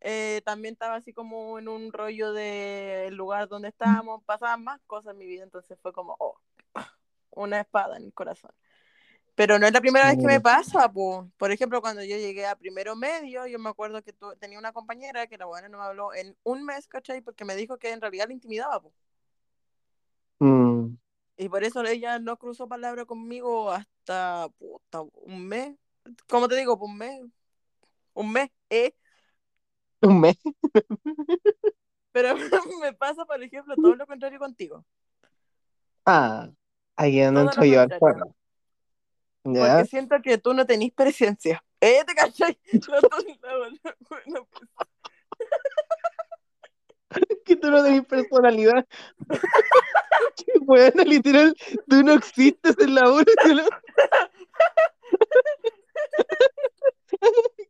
eh, 0.01 0.41
también 0.45 0.75
estaba 0.75 0.95
así 0.95 1.13
como 1.13 1.59
en 1.59 1.67
un 1.67 1.93
rollo 1.93 2.33
del 2.33 3.17
lugar 3.17 3.49
donde 3.49 3.69
estábamos, 3.69 4.23
pasaban 4.23 4.63
más 4.63 4.81
cosas 4.87 5.13
en 5.15 5.19
mi 5.19 5.27
vida, 5.27 5.43
entonces 5.43 5.77
fue 5.83 5.93
como, 5.93 6.15
oh, 6.21 6.39
una 7.31 7.61
espada 7.61 7.97
en 7.97 8.05
el 8.05 8.13
corazón. 8.13 8.53
Pero 9.35 9.59
no 9.59 9.67
es 9.67 9.73
la 9.73 9.81
primera 9.81 10.07
vez 10.07 10.19
que 10.19 10.27
me 10.29 10.41
pasa, 10.41 10.93
po. 10.93 11.29
por 11.39 11.51
ejemplo, 11.51 11.81
cuando 11.81 12.05
yo 12.05 12.17
llegué 12.17 12.47
a 12.47 12.55
primero 12.55 12.95
medio, 12.95 13.45
yo 13.49 13.59
me 13.59 13.71
acuerdo 13.71 14.01
que 14.03 14.13
tu- 14.13 14.37
tenía 14.37 14.61
una 14.61 14.73
compañera 14.73 15.27
que 15.27 15.39
la 15.39 15.47
buena 15.47 15.69
no 15.69 15.79
me 15.79 15.85
habló 15.85 16.15
en 16.15 16.37
un 16.45 16.65
mes, 16.65 16.87
¿cachai? 16.87 17.21
Porque 17.21 17.45
me 17.45 17.57
dijo 17.57 17.79
que 17.79 17.91
en 17.91 18.01
realidad 18.01 18.29
le 18.29 18.35
intimidaba, 18.35 18.81
po. 18.81 18.93
Mm. 20.39 20.97
Y 21.37 21.49
por 21.49 21.65
eso 21.65 21.83
ella 21.85 22.19
no 22.19 22.37
cruzó 22.37 22.69
palabra 22.69 23.05
conmigo 23.05 23.71
hasta 23.71 24.49
puta, 24.59 25.01
un 25.01 25.47
mes. 25.47 25.75
¿Cómo 26.29 26.49
te 26.49 26.57
digo? 26.57 26.77
Un 26.77 26.99
mes. 26.99 27.23
Un 28.15 28.33
mes, 28.33 28.51
¿eh? 28.71 28.95
Un 30.03 30.21
mes. 30.21 30.37
Pero 32.13 32.35
me 32.83 32.93
pasa, 32.93 33.25
por 33.25 33.43
ejemplo, 33.43 33.75
todo 33.77 33.95
lo 33.97 34.07
contrario 34.07 34.39
contigo. 34.39 34.85
Ah, 36.05 36.51
ahí 36.97 37.21
es 37.21 37.33
donde 37.33 37.55
lo 37.57 37.65
yo. 37.65 37.87
Porque 39.43 39.85
siento 39.87 40.21
que 40.23 40.39
tú 40.39 40.55
no 40.55 40.67
tenés 40.67 40.93
presencia. 40.93 41.65
¿Eh? 41.81 42.05
¿Te 42.07 42.15
cachai? 42.15 42.59
No, 42.89 43.01
no, 43.01 44.39
no. 44.41 44.49
Que 47.45 47.57
tú 47.57 47.71
no 47.71 47.83
tenés 47.83 48.07
personalidad. 48.07 48.87
Que 50.37 50.59
bueno, 50.61 51.03
literal, 51.05 51.55
tú 51.89 52.03
no 52.03 52.13
existes 52.15 52.79
en 52.79 52.95
la 52.95 53.11
hora. 53.11 53.25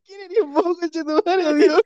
¿Quién 0.05 0.21
eres 0.21 0.45
vos, 0.47 0.77
conchetumare, 0.79 1.53
Dios? 1.55 1.81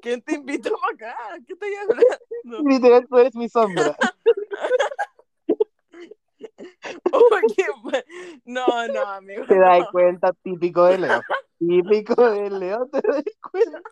¿Quién 0.00 0.22
te 0.22 0.34
invitó 0.34 0.76
para 0.78 0.94
acá? 0.94 1.16
¿Qué 1.46 1.52
estoy 1.52 1.74
hablando? 1.74 2.68
Literal, 2.68 3.06
tú 3.08 3.18
eres 3.18 3.34
mi 3.34 3.48
sombra. 3.48 3.96
Ma- 7.82 8.04
no, 8.44 8.88
no, 8.88 9.06
amigo. 9.08 9.44
Te 9.46 9.58
das 9.58 9.80
no. 9.80 9.90
cuenta, 9.90 10.32
típico 10.42 10.84
de 10.84 10.98
Leo. 10.98 11.20
Típico 11.58 12.30
de 12.30 12.50
Leo, 12.50 12.86
te 12.86 13.00
das 13.00 13.24
cuenta. 13.50 13.82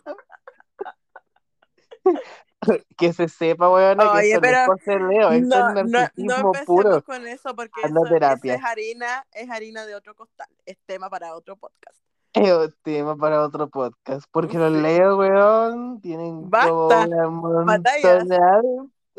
Que 2.97 3.13
se 3.13 3.29
sepa, 3.29 3.69
weón, 3.69 3.99
que 3.99 4.05
Oye, 4.07 4.29
eso 4.31 4.37
no 4.37 4.41
pero 4.41 4.57
es 4.59 4.67
por 4.67 4.81
ser 4.81 5.01
Leo, 5.03 5.31
eso 5.33 5.47
No, 5.47 5.69
es 5.69 5.75
no, 5.75 5.83
no 5.83 5.85
narcisismo 5.91 6.33
empecemos 6.35 6.65
puro. 6.65 7.03
con 7.05 7.27
eso 7.27 7.55
porque 7.55 7.81
eso, 7.85 8.03
terapia. 8.09 8.55
eso 8.55 8.59
es 8.65 8.71
harina, 8.71 9.27
es 9.33 9.51
harina 9.51 9.85
de 9.85 9.95
otro 9.95 10.15
costal. 10.15 10.49
Es 10.65 10.79
tema 10.87 11.11
para 11.11 11.35
otro 11.35 11.57
podcast. 11.57 11.99
Es 12.33 12.75
tema 12.83 13.17
para 13.17 13.43
otro 13.43 13.69
podcast. 13.69 14.27
Porque 14.31 14.57
los. 14.57 14.73
Leo, 14.73 15.19
weón, 15.19 16.01
tienen 16.01 16.49
Basta, 16.49 16.69
como 16.69 17.49
una 17.49 17.65
montonada. 17.77 18.63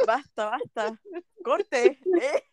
Basta, 0.07 0.49
basta. 0.49 0.99
Corte. 1.43 1.99
¿eh? 2.21 2.43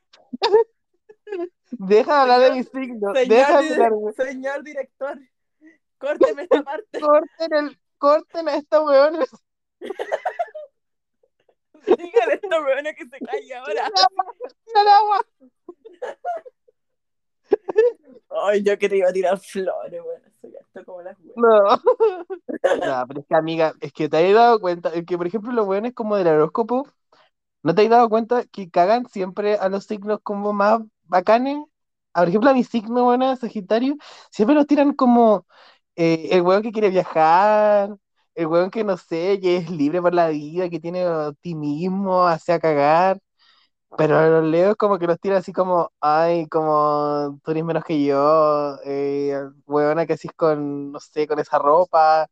Deja 1.71 2.15
de 2.15 2.21
hablar 2.21 2.41
de 2.41 2.47
Señor- 2.49 2.57
mi 2.57 2.65
signo. 2.65 3.15
Señor, 3.15 3.29
Deja 3.29 3.63
de 3.63 3.75
hablar. 3.75 3.93
señor 4.17 4.63
director, 4.63 5.19
córteme 5.99 6.43
esta 6.43 6.63
parte. 6.65 7.01
Corten, 7.01 7.53
el, 7.55 7.79
corten 7.99 8.49
a 8.49 8.57
esta 8.57 8.83
weón. 8.83 9.17
Dígale 11.87 12.33
a 12.33 12.35
esta 12.35 12.61
weona 12.63 12.93
que 12.95 13.07
se 13.07 13.19
calle 13.21 13.55
ahora. 13.55 13.91
Tira 14.65 14.81
el 14.83 14.89
agua. 14.89 15.27
Ay, 18.45 18.63
yo 18.63 18.79
que 18.79 18.89
te 18.89 18.97
iba 18.97 19.09
a 19.09 19.13
tirar 19.13 19.39
flores, 19.39 20.03
bueno, 20.03 20.25
soy 20.41 20.55
esto 20.59 20.85
como 20.85 21.03
las 21.03 21.17
weas. 21.21 21.37
No. 21.37 21.63
No, 22.63 23.05
pero 23.09 23.21
es 23.21 23.27
que, 23.27 23.35
amiga, 23.35 23.75
es 23.81 23.93
que 23.93 24.09
te 24.09 24.17
has 24.17 24.35
dado 24.35 24.61
cuenta, 24.61 24.91
es 24.91 25.05
que, 25.05 25.17
por 25.19 25.27
ejemplo, 25.27 25.53
los 25.53 25.67
weones 25.67 25.95
como 25.95 26.17
del 26.17 26.29
horóscopo, 26.29 26.87
¿no 27.63 27.75
te 27.75 27.83
has 27.83 27.91
dado 27.91 28.09
cuenta 28.09 28.45
que 28.47 28.71
cagan 28.71 29.07
siempre 29.09 29.57
a 29.57 29.69
los 29.69 29.85
signos 29.87 30.21
como 30.23 30.53
más 30.53 30.81
bacanes? 31.05 31.59
Por 32.13 32.29
ejemplo, 32.29 32.51
a 32.51 32.55
mi 32.55 32.65
signo, 32.65 33.05
bueno, 33.05 33.35
Sagitario, 33.37 33.97
siempre 34.31 34.55
los 34.57 34.67
tiran 34.67 34.95
como 34.95 35.47
eh, 35.97 36.29
el 36.33 36.43
weón 36.43 36.63
que 36.63 36.73
quiere 36.73 36.91
viajar, 36.91 37.97
el 38.35 38.47
weón 38.47 38.71
que 38.71 38.85
no 38.85 38.97
sé, 38.97 39.39
que 39.41 39.59
es 39.59 39.71
libre 39.71 40.01
por 40.03 40.15
la 40.15 40.29
vida, 40.29 40.69
que 40.71 40.81
tiene 40.81 41.07
optimismo, 41.09 42.27
hace 42.27 42.53
a 42.53 42.61
cagar. 42.61 43.21
Pero 43.97 44.19
a 44.19 44.27
los 44.29 44.45
leos 44.47 44.77
como 44.77 44.99
que 44.99 45.07
los 45.07 45.21
tira 45.21 45.39
así 45.39 45.53
como, 45.53 45.93
ay, 46.01 46.47
como 46.49 47.39
tú 47.45 47.51
eres 47.53 47.65
menos 47.65 47.85
que 47.85 48.03
yo, 48.05 48.77
eh, 48.85 49.37
weona 49.67 50.07
que 50.07 50.15
así 50.15 50.29
es 50.29 50.35
con, 50.35 50.93
no 50.93 51.01
sé, 51.01 51.27
con 51.29 51.39
esa 51.41 51.59
ropa, 51.59 52.29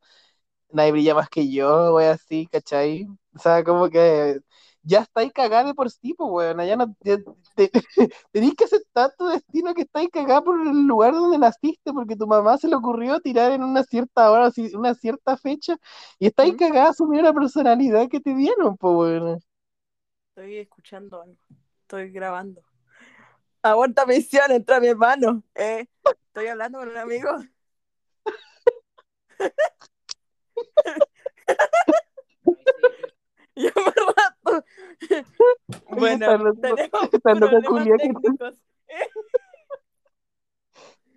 nadie 0.72 0.92
brilla 0.92 1.14
más 1.14 1.28
que 1.30 1.50
yo, 1.50 1.94
wey, 1.94 2.06
así, 2.08 2.46
¿cachai? 2.46 3.06
O 3.34 3.38
sea, 3.38 3.64
como 3.64 3.88
que 3.90 4.40
ya 4.82 5.00
estáis 5.00 5.32
cagada 5.32 5.64
de 5.64 5.74
por 5.74 5.90
sí, 5.90 6.14
pues, 6.14 6.30
weona, 6.30 6.64
ya 6.66 6.76
no, 6.76 6.94
ya 7.00 7.18
te- 7.54 7.70
tenés 8.32 8.54
que 8.54 8.64
aceptar 8.64 9.14
tu 9.16 9.26
destino 9.26 9.74
que 9.74 9.82
estáis 9.82 10.08
cagada 10.10 10.42
por 10.42 10.60
el 10.60 10.86
lugar 10.86 11.14
donde 11.14 11.38
naciste, 11.38 11.92
porque 11.92 12.16
tu 12.16 12.26
mamá 12.26 12.56
se 12.58 12.68
le 12.68 12.76
ocurrió 12.76 13.20
tirar 13.20 13.52
en 13.52 13.62
una 13.62 13.82
cierta 13.84 14.30
hora, 14.30 14.50
una 14.74 14.94
cierta 14.94 15.36
fecha, 15.36 15.76
y 16.18 16.26
estáis 16.26 16.56
cagada 16.56 16.88
a 16.88 16.90
asumir 16.90 17.20
una 17.20 17.32
personalidad 17.32 18.08
que 18.08 18.20
te 18.20 18.34
dieron, 18.34 18.76
pues, 18.76 18.94
weona. 18.94 19.38
Estoy 20.30 20.58
escuchando 20.58 21.22
algo. 21.22 21.36
Estoy 21.82 22.10
grabando. 22.10 22.62
Aguanta 23.62 24.06
misión, 24.06 24.50
entra 24.52 24.80
mi 24.80 24.86
hermano. 24.86 25.42
Eh, 25.54 25.86
estoy 26.28 26.46
hablando 26.46 26.78
con 26.78 26.88
un 26.88 26.96
amigo. 26.96 27.30
Yo 33.56 33.70
me. 33.76 33.92
Bueno, 35.90 36.26
tenemos 36.26 36.90
problemas 37.22 37.98
técnicos. 37.98 38.62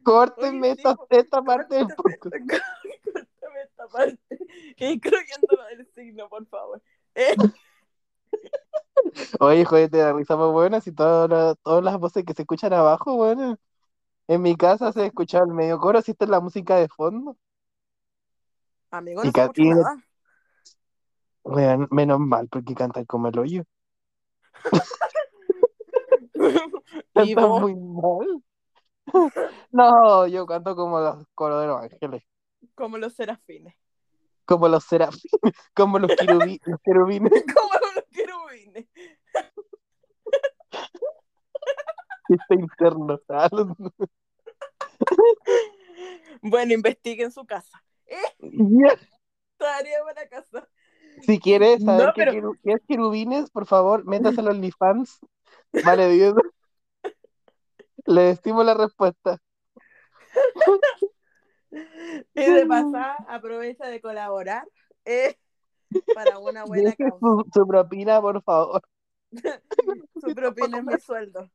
Córtenme 0.04 0.72
esta, 0.72 0.98
esta 1.10 1.42
parte 1.42 1.76
del 1.76 1.88
podcast. 1.88 2.36
córtame 2.36 3.62
esta 3.64 3.88
parte. 3.88 4.20
Incluyendo 4.78 5.48
del 5.70 5.88
signo, 5.94 6.30
por 6.30 6.46
favor. 6.48 6.82
Eh, 7.16 7.36
Oye, 9.40 9.64
joder, 9.64 9.90
te 9.90 9.98
da 9.98 10.12
risa 10.14 10.36
más 10.36 10.52
buena 10.52 10.82
si 10.82 10.92
todas 10.92 11.56
las, 11.66 12.00
voces 12.00 12.26
que 12.26 12.34
se 12.34 12.42
escuchan 12.42 12.74
abajo, 12.74 13.16
bueno. 13.16 13.58
En 14.28 14.42
mi 14.42 14.56
casa 14.56 14.92
se 14.92 15.06
escucha 15.06 15.40
el 15.40 15.48
medio 15.54 15.80
coro, 15.80 16.02
si 16.02 16.12
esta 16.12 16.26
es 16.26 16.32
la 16.32 16.40
música 16.42 16.76
de 16.78 16.88
fondo. 16.88 17.38
amigo, 18.92 19.22
Y 19.24 19.28
no 19.28 19.32
se 19.32 19.34
ca- 19.34 19.44
escucha 19.44 19.62
y- 19.64 19.70
nada. 19.70 20.04
Menos 21.46 22.20
mal, 22.20 22.48
porque 22.50 22.74
cantan 22.74 23.06
como 23.06 23.28
el 23.28 23.38
hoyo. 23.38 23.64
Cantan 27.14 27.50
muy 27.50 27.76
mal. 27.76 28.44
No, 29.72 30.28
yo 30.28 30.46
canto 30.46 30.76
como 30.76 31.00
los 31.00 31.26
coros 31.36 31.62
de 31.62 31.68
los 31.68 31.82
ángeles, 31.82 32.24
como 32.76 32.98
los 32.98 33.14
serafines. 33.14 33.76
como 34.46 34.68
los 34.68 34.84
serafines, 34.84 35.32
como 35.76 36.00
los, 36.00 36.12
querubines. 36.16 36.60
Como 37.54 37.74
los 37.96 38.06
querubines. 38.12 38.88
Este 42.30 42.56
interno. 42.56 43.20
Bueno, 46.42 46.74
investiguen 46.74 47.32
su 47.32 47.46
casa. 47.46 47.84
Tarea 49.58 50.04
para 50.04 50.28
casa. 50.28 50.68
Si 51.22 51.40
quieres 51.40 51.84
saber 51.84 52.08
No, 52.08 52.14
qué, 52.14 52.26
pero- 52.26 52.54
qué 52.64 52.72
es 52.74 52.82
querubines, 52.88 53.50
por 53.50 53.66
favor, 53.66 54.06
métase 54.06 54.42
los 54.42 54.56
OnlyFans. 54.56 55.20
Vale, 55.86 56.10
Dios. 56.10 56.34
Le 58.06 58.22
decimos 58.22 58.66
la 58.66 58.74
respuesta. 58.74 59.38
Y 62.36 62.46
de 62.46 62.66
pasar, 62.68 63.16
aprovecha 63.28 63.88
de 63.88 64.00
colaborar 64.00 64.64
eh, 65.06 65.36
para 66.14 66.38
una 66.38 66.64
buena 66.68 66.92
Deje 66.92 67.10
causa. 67.10 67.18
su, 67.20 67.46
su 67.52 67.68
propina, 67.68 68.22
por 68.22 68.44
favor. 68.44 68.84
Su 70.22 70.36
propina 70.36 70.78
es 70.78 70.84
mi 70.84 71.00
sueldo. 71.00 71.50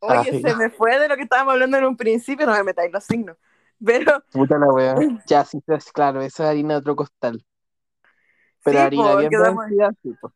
Oye, 0.00 0.30
Ay. 0.32 0.42
se 0.42 0.54
me 0.56 0.68
fue 0.70 0.98
de 0.98 1.08
lo 1.08 1.16
que 1.16 1.22
estábamos 1.22 1.52
hablando 1.54 1.76
en 1.78 1.84
un 1.84 1.96
principio, 1.96 2.44
no 2.46 2.52
me 2.52 2.64
metáis 2.64 2.92
los 2.92 3.04
signos. 3.04 3.36
Pero, 3.84 4.22
Puta 4.30 4.58
la 4.58 4.66
wea. 4.66 4.94
Ya, 5.26 5.44
sí, 5.44 5.60
pues, 5.64 5.90
claro, 5.92 6.20
eso 6.20 6.42
es 6.42 6.48
harina 6.48 6.74
de 6.74 6.80
otro 6.80 6.96
costal. 6.96 7.44
Pero 8.62 8.78
sí, 8.78 8.84
harina 8.84 9.12
po, 9.12 9.18
bien 9.18 9.30
vencida, 9.30 9.92
sí, 10.02 10.14
po. 10.20 10.32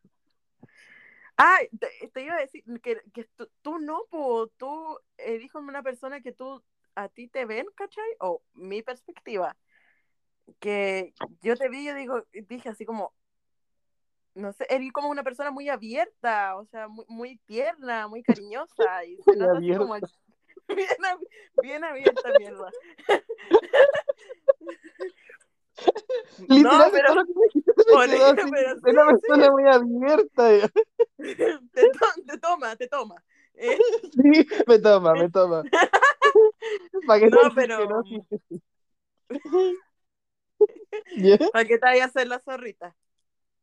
Ah, 1.37 1.57
te, 1.79 2.09
te 2.13 2.21
iba 2.23 2.35
a 2.35 2.39
decir 2.39 2.63
que, 2.81 3.01
que 3.13 3.25
tú, 3.35 3.49
tú 3.61 3.79
no, 3.79 4.03
po, 4.09 4.47
tú 4.57 4.97
eres 5.17 5.51
como 5.51 5.69
una 5.69 5.83
persona 5.83 6.21
que 6.21 6.31
tú, 6.31 6.63
a 6.95 7.09
ti 7.09 7.27
te 7.27 7.45
ven, 7.45 7.67
¿cachai? 7.75 8.05
O 8.19 8.41
mi 8.53 8.81
perspectiva, 8.81 9.55
que 10.59 11.13
yo 11.41 11.55
te 11.57 11.69
vi, 11.69 11.85
yo 11.85 11.93
digo, 11.93 12.23
dije 12.31 12.69
así 12.69 12.85
como, 12.85 13.13
no 14.33 14.53
sé, 14.53 14.65
eres 14.69 14.91
como 14.91 15.09
una 15.09 15.23
persona 15.23 15.51
muy 15.51 15.69
abierta, 15.69 16.55
o 16.55 16.65
sea, 16.65 16.87
muy, 16.87 17.05
muy 17.07 17.37
tierna, 17.45 18.07
muy 18.07 18.23
cariñosa, 18.23 19.05
y 19.05 19.17
se 19.23 19.35
nota 19.35 19.57
así 19.57 19.75
como 19.75 19.95
bien, 20.75 20.87
bien 21.61 21.83
abierta, 21.83 22.31
mierda. 22.39 22.71
Literal, 26.47 26.79
no, 26.79 26.85
pero 26.91 27.07
todo 27.07 27.15
lo 27.17 27.25
que 28.35 28.45
me 28.45 28.51
quedó 28.51 28.71
así, 28.71 28.81
pero 28.81 28.81
de 28.81 28.91
una 28.91 29.15
sí, 29.15 29.21
persona 29.27 29.51
muy 29.51 29.67
abierta. 29.67 30.69
te, 31.17 31.35
to- 31.89 32.21
te 32.25 32.37
toma, 32.39 32.75
te 32.75 32.87
toma. 32.87 33.15
Eh, 33.55 33.77
Sí, 34.13 34.47
me 34.67 34.79
toma, 34.79 35.13
me 35.13 35.29
toma. 35.29 35.63
¿Para 37.07 37.19
qué 37.19 37.27
No, 37.29 37.37
pero- 37.53 37.77
que 37.77 37.87
no? 37.87 38.03
Sí, 38.03 38.21
que 38.29 38.37
sí. 38.49 38.61
¿Para 41.51 41.65
qué 41.65 41.77
te 41.77 41.85
vayas 41.85 42.05
a 42.05 42.09
hacer 42.09 42.27
la 42.27 42.39
zorrita? 42.39 42.95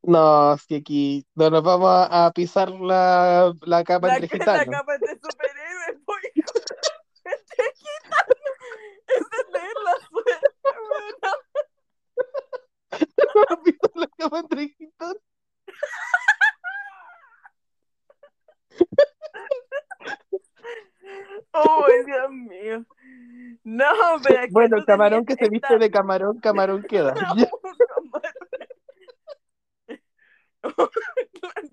No, 0.03 0.53
es 0.55 0.67
que 0.67 0.77
aquí 0.77 1.25
no 1.35 1.49
nos 1.51 1.63
vamos 1.63 1.89
a, 1.89 2.27
a 2.27 2.33
pisar 2.33 2.71
la, 2.71 3.55
la 3.63 3.85
capa 3.85 4.09
La, 4.09 4.15
entre 4.17 4.29
que- 4.29 4.39
la 4.39 4.45
gitanos. 4.61 4.75
capa. 4.81 4.95
Entre 4.95 5.15
gitanos. 5.15 5.37
Esa 5.89 5.99
es 9.07 9.27
leer 9.53 9.77
la 9.85 9.95
suerte, 10.09 10.47
la 13.95 14.07
capa 14.17 14.39
entre 14.41 14.69
gitanos. 14.69 15.23
Oh, 21.53 21.87
Dios 22.07 22.31
mío. 22.31 22.87
No, 23.65 23.87
pero 24.23 24.47
Bueno, 24.51 24.79
tú 24.79 24.85
camarón 24.87 25.25
que 25.25 25.35
se 25.35 25.49
viste 25.49 25.79
de 25.79 25.91
camarón, 25.91 26.39
camarón 26.41 26.83
queda. 26.89 27.15
No, 27.15 27.47
camarón. 30.63 31.71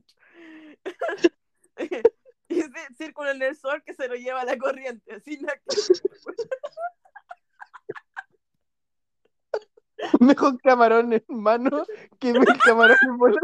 Y 2.50 2.60
ese 2.60 2.94
círculo 2.98 3.30
en 3.32 3.42
el 3.44 3.56
sol 3.56 3.84
que 3.86 3.94
se 3.94 4.08
lo 4.08 4.16
lleva 4.16 4.44
la 4.44 4.58
corriente, 4.58 5.14
así 5.14 5.38
que- 5.40 5.62
Mejor 10.20 10.60
camarón 10.62 11.14
en 11.14 11.24
mano 11.28 11.86
que 12.20 12.34
mil 12.34 12.46
camarón 12.64 12.98
en 13.08 13.18
bola. 13.18 13.42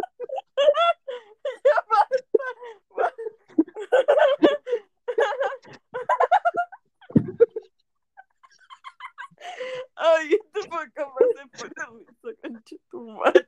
Ay, 9.96 10.34
este 10.34 10.68
podcast 10.70 11.10
va 11.10 11.20
a 11.20 11.34
ser 11.34 11.48
por 11.50 11.68
la 11.78 11.86
risa, 11.98 12.30
concha 12.42 12.76
tu 12.90 13.00
madre. 13.10 13.48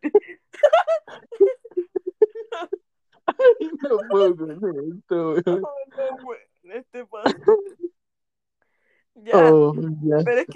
No 3.82 3.98
puedo 4.10 4.36
creer 4.36 4.58
esto, 4.98 5.16
weón. 5.34 5.64
Oh, 5.64 5.76
no, 5.98 6.06
güey, 6.24 6.40
este 6.64 7.06
pasa. 7.06 7.36
Ya, 9.16 9.54
Oh, 9.54 9.74
ya. 10.04 10.18
pero 10.24 10.40
es 10.42 10.48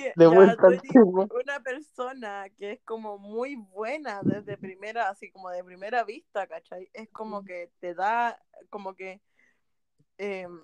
una 1.33 1.59
persona 1.63 2.49
que 2.57 2.73
es 2.73 2.81
como 2.83 3.17
muy 3.17 3.55
buena 3.55 4.21
desde 4.23 4.57
primera, 4.57 5.09
así 5.09 5.31
como 5.31 5.49
de 5.49 5.63
primera 5.63 6.03
vista, 6.03 6.47
¿cachai? 6.47 6.89
Es 6.93 7.09
como 7.09 7.43
que 7.43 7.71
te 7.79 7.93
da, 7.93 8.39
como 8.69 8.95
que, 8.95 9.21
em, 10.17 10.61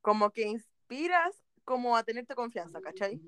como 0.00 0.30
que 0.30 0.46
inspiras 0.48 1.42
como 1.64 1.96
a 1.96 2.02
tenerte 2.02 2.34
confianza, 2.34 2.80
¿cachai? 2.80 3.20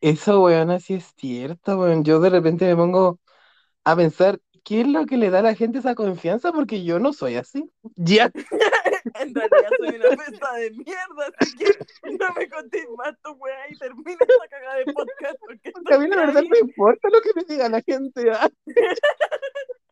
Eso, 0.00 0.42
weón, 0.42 0.70
así 0.70 0.94
es 0.94 1.12
cierto, 1.16 1.78
weón. 1.78 2.04
Yo 2.04 2.20
de 2.20 2.30
repente 2.30 2.66
me 2.66 2.76
pongo 2.76 3.20
a 3.84 3.96
pensar, 3.96 4.40
¿qué 4.64 4.80
es 4.80 4.88
lo 4.88 5.06
que 5.06 5.16
le 5.16 5.30
da 5.30 5.40
a 5.40 5.42
la 5.42 5.54
gente 5.54 5.78
esa 5.78 5.94
confianza? 5.94 6.52
Porque 6.52 6.82
yo 6.82 6.98
no 6.98 7.12
soy 7.12 7.36
así. 7.36 7.70
Ya, 7.96 8.30
En 9.14 9.34
realidad 9.34 9.70
soy 9.78 9.96
una 9.96 10.16
pesa 10.16 10.52
de 10.54 10.70
mierda, 10.70 11.30
así 11.38 11.54
que 11.56 11.66
no 12.18 12.32
me 12.34 12.48
contéis 12.48 12.86
más 12.96 13.14
tu 13.22 13.32
weá 13.32 13.68
y 13.70 13.76
termina 13.76 14.16
esta 14.20 14.48
cagada 14.48 14.76
de 14.76 14.84
podcast 14.92 15.36
porque 15.40 15.72
porque 15.72 15.94
a 15.94 15.98
mí 15.98 16.08
la 16.08 16.16
verdad 16.16 16.38
ahí. 16.38 16.48
me 16.48 16.58
importa 16.60 17.08
lo 17.10 17.20
que 17.20 17.30
me 17.36 17.44
diga 17.44 17.68
la 17.68 17.82
gente. 17.82 18.30
ah. 18.32 18.48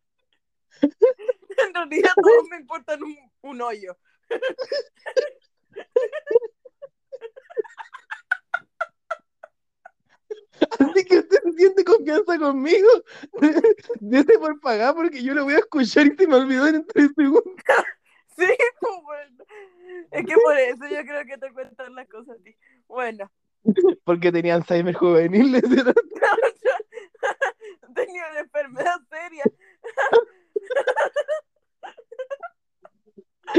En 0.83 1.75
realidad 1.75 2.11
todos 2.17 2.49
me 2.51 2.57
importan 2.57 3.03
un, 3.03 3.15
un 3.43 3.61
hoyo. 3.61 3.97
Así 10.79 11.05
que 11.05 11.19
usted 11.19 11.39
siente 11.57 11.85
confianza 11.85 12.39
conmigo. 12.39 12.89
Dese 14.01 14.39
por 14.39 14.61
pagar 14.61 14.95
porque 14.95 15.23
yo 15.23 15.35
lo 15.35 15.45
voy 15.45 15.55
a 15.55 15.59
escuchar 15.59 16.07
y 16.07 16.17
se 16.17 16.27
me 16.27 16.37
olvidó 16.37 16.67
en 16.69 16.87
tres 16.87 17.11
segundos. 17.17 17.55
Sí, 18.35 18.47
bueno. 19.05 19.45
Es 20.11 20.25
que 20.25 20.35
por 20.43 20.59
eso 20.59 20.89
yo 20.89 21.03
creo 21.03 21.27
que 21.27 21.37
te 21.37 21.53
cuentan 21.53 21.95
las 21.95 22.09
cosas 22.09 22.39
a 22.41 22.43
ti. 22.43 22.57
Bueno, 22.89 23.31
Porque 24.05 24.33
tenía 24.33 24.55
Alzheimer 24.55 24.95
juvenil. 24.95 25.61
tenía 27.95 28.23
una 28.31 28.41
enfermedad 28.41 29.01
seria. 29.11 29.45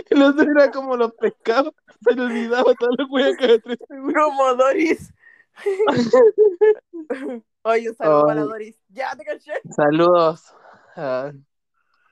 El 0.09 0.21
otro 0.23 0.43
era 0.43 0.71
como 0.71 0.97
los 0.97 1.13
pescados. 1.13 1.73
Se 2.03 2.15
le 2.15 2.21
olvidaba 2.23 2.73
toda 2.75 2.91
la 2.97 3.05
wea 3.05 3.35
cada 3.37 3.59
tres 3.59 3.77
segundos. 3.87 4.13
Como 4.13 4.55
Doris. 4.55 5.13
Oye, 7.63 7.89
un 7.89 7.95
saludo 7.95 8.25
para 8.25 8.41
Doris. 8.41 8.77
Ya 8.89 9.15
te 9.15 9.23
caché. 9.23 9.53
Saludos. 9.75 10.53
Ah, 10.95 11.31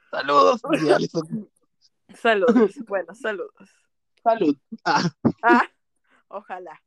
saludos. 0.10 0.62
Saludos. 2.14 2.76
Bueno, 2.88 3.16
saludos. 3.16 3.70
Salud. 4.24 4.58
Ah. 4.84 5.10
Ah, 5.42 5.68
ojalá. 6.28 6.82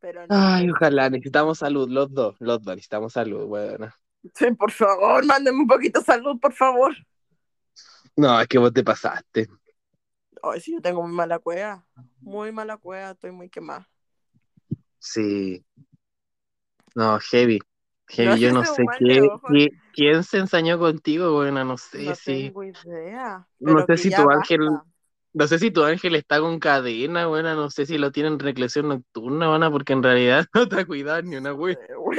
Pero 0.00 0.26
no. 0.26 0.34
Ay, 0.36 0.68
ojalá, 0.70 1.08
necesitamos 1.08 1.58
salud, 1.58 1.88
los 1.88 2.12
dos, 2.12 2.36
los 2.40 2.62
dos, 2.62 2.74
necesitamos 2.74 3.12
salud, 3.12 3.46
bueno. 3.46 3.90
Sí, 4.34 4.50
por 4.52 4.70
favor, 4.70 5.24
mándenme 5.24 5.60
un 5.60 5.66
poquito 5.66 6.00
de 6.00 6.04
salud, 6.04 6.38
por 6.40 6.52
favor. 6.52 6.94
No, 8.16 8.40
es 8.40 8.48
que 8.48 8.58
vos 8.58 8.72
te 8.72 8.84
pasaste. 8.84 9.48
Ay, 10.42 10.60
sí, 10.60 10.72
yo 10.72 10.80
tengo 10.80 11.02
muy 11.02 11.12
mala 11.12 11.38
cueva. 11.38 11.86
Muy 12.20 12.52
mala 12.52 12.76
cueva, 12.76 13.12
estoy 13.12 13.30
muy 13.30 13.48
quemada. 13.48 13.88
Sí. 14.98 15.64
No, 16.94 17.18
heavy. 17.18 17.60
Heavy, 18.08 18.28
No, 18.30 18.36
yo 18.36 18.52
no 18.52 18.64
sé 18.64 18.84
qué, 18.98 19.28
qué- 19.48 19.70
quién 19.92 20.24
se 20.24 20.38
ensañó 20.38 20.78
contigo, 20.78 21.32
bueno, 21.32 21.64
no 21.64 21.78
sé 21.78 22.04
no 22.04 22.14
si, 22.14 22.32
tengo 22.50 22.64
idea. 22.64 23.46
No 23.60 23.84
sé 23.86 23.96
si 23.96 24.10
tu 24.10 24.22
ángel- 24.30 24.82
no 25.32 25.48
sé 25.48 25.58
si 25.58 25.70
tu 25.70 25.82
ángel 25.82 26.14
está 26.14 26.38
con 26.40 26.60
cadena, 26.60 27.26
bueno, 27.26 27.54
no 27.54 27.70
sé 27.70 27.86
si 27.86 27.98
lo 27.98 28.12
tiene 28.12 28.28
en 28.28 28.38
reclusión 28.38 28.88
nocturna, 28.88 29.48
bueno, 29.48 29.72
porque 29.72 29.94
en 29.94 30.02
realidad 30.02 30.46
no 30.54 30.68
te 30.68 30.80
ha 30.80 30.86
cuidado 30.86 31.22
ni 31.22 31.36
una 31.36 31.54
wea. 31.54 31.78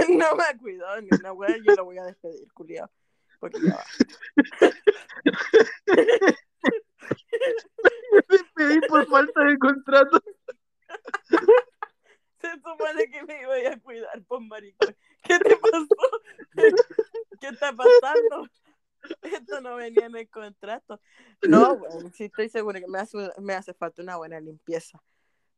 No 0.09 0.35
me 0.35 0.43
ha 0.43 0.57
cuidado 0.57 1.01
ni 1.01 1.11
una 1.11 1.31
wea, 1.31 1.57
yo 1.57 1.75
lo 1.75 1.85
voy 1.85 1.97
a 1.97 2.03
despedir, 2.03 2.51
culiao. 2.53 2.89
Porque 3.39 3.61
ya 3.61 3.75
va. 3.75 3.83
Te 8.27 8.37
pedí 8.55 8.81
por 8.87 9.05
falta 9.07 9.43
de 9.43 9.57
contrato. 9.59 10.21
Se 12.45 12.55
supone 12.55 13.09
que 13.09 13.23
me 13.23 13.41
iba 13.41 13.73
a 13.73 13.79
cuidar, 13.79 14.21
por 14.23 14.41
maricón. 14.41 14.95
¿Qué 15.23 15.39
te 15.39 15.57
pasó? 15.57 15.87
¿Qué 17.39 17.47
está 17.47 17.73
pasando? 17.73 18.47
Esto 19.21 19.61
no 19.61 19.75
venía 19.75 20.05
en 20.05 20.15
el 20.15 20.29
contrato. 20.29 20.99
No, 21.47 21.77
bueno, 21.77 22.09
sí 22.13 22.25
estoy 22.25 22.49
segura 22.49 22.79
que 22.79 22.87
me 22.87 22.99
hace, 22.99 23.17
me 23.39 23.53
hace 23.53 23.73
falta 23.73 24.01
una 24.01 24.15
buena 24.17 24.39
limpieza. 24.39 25.01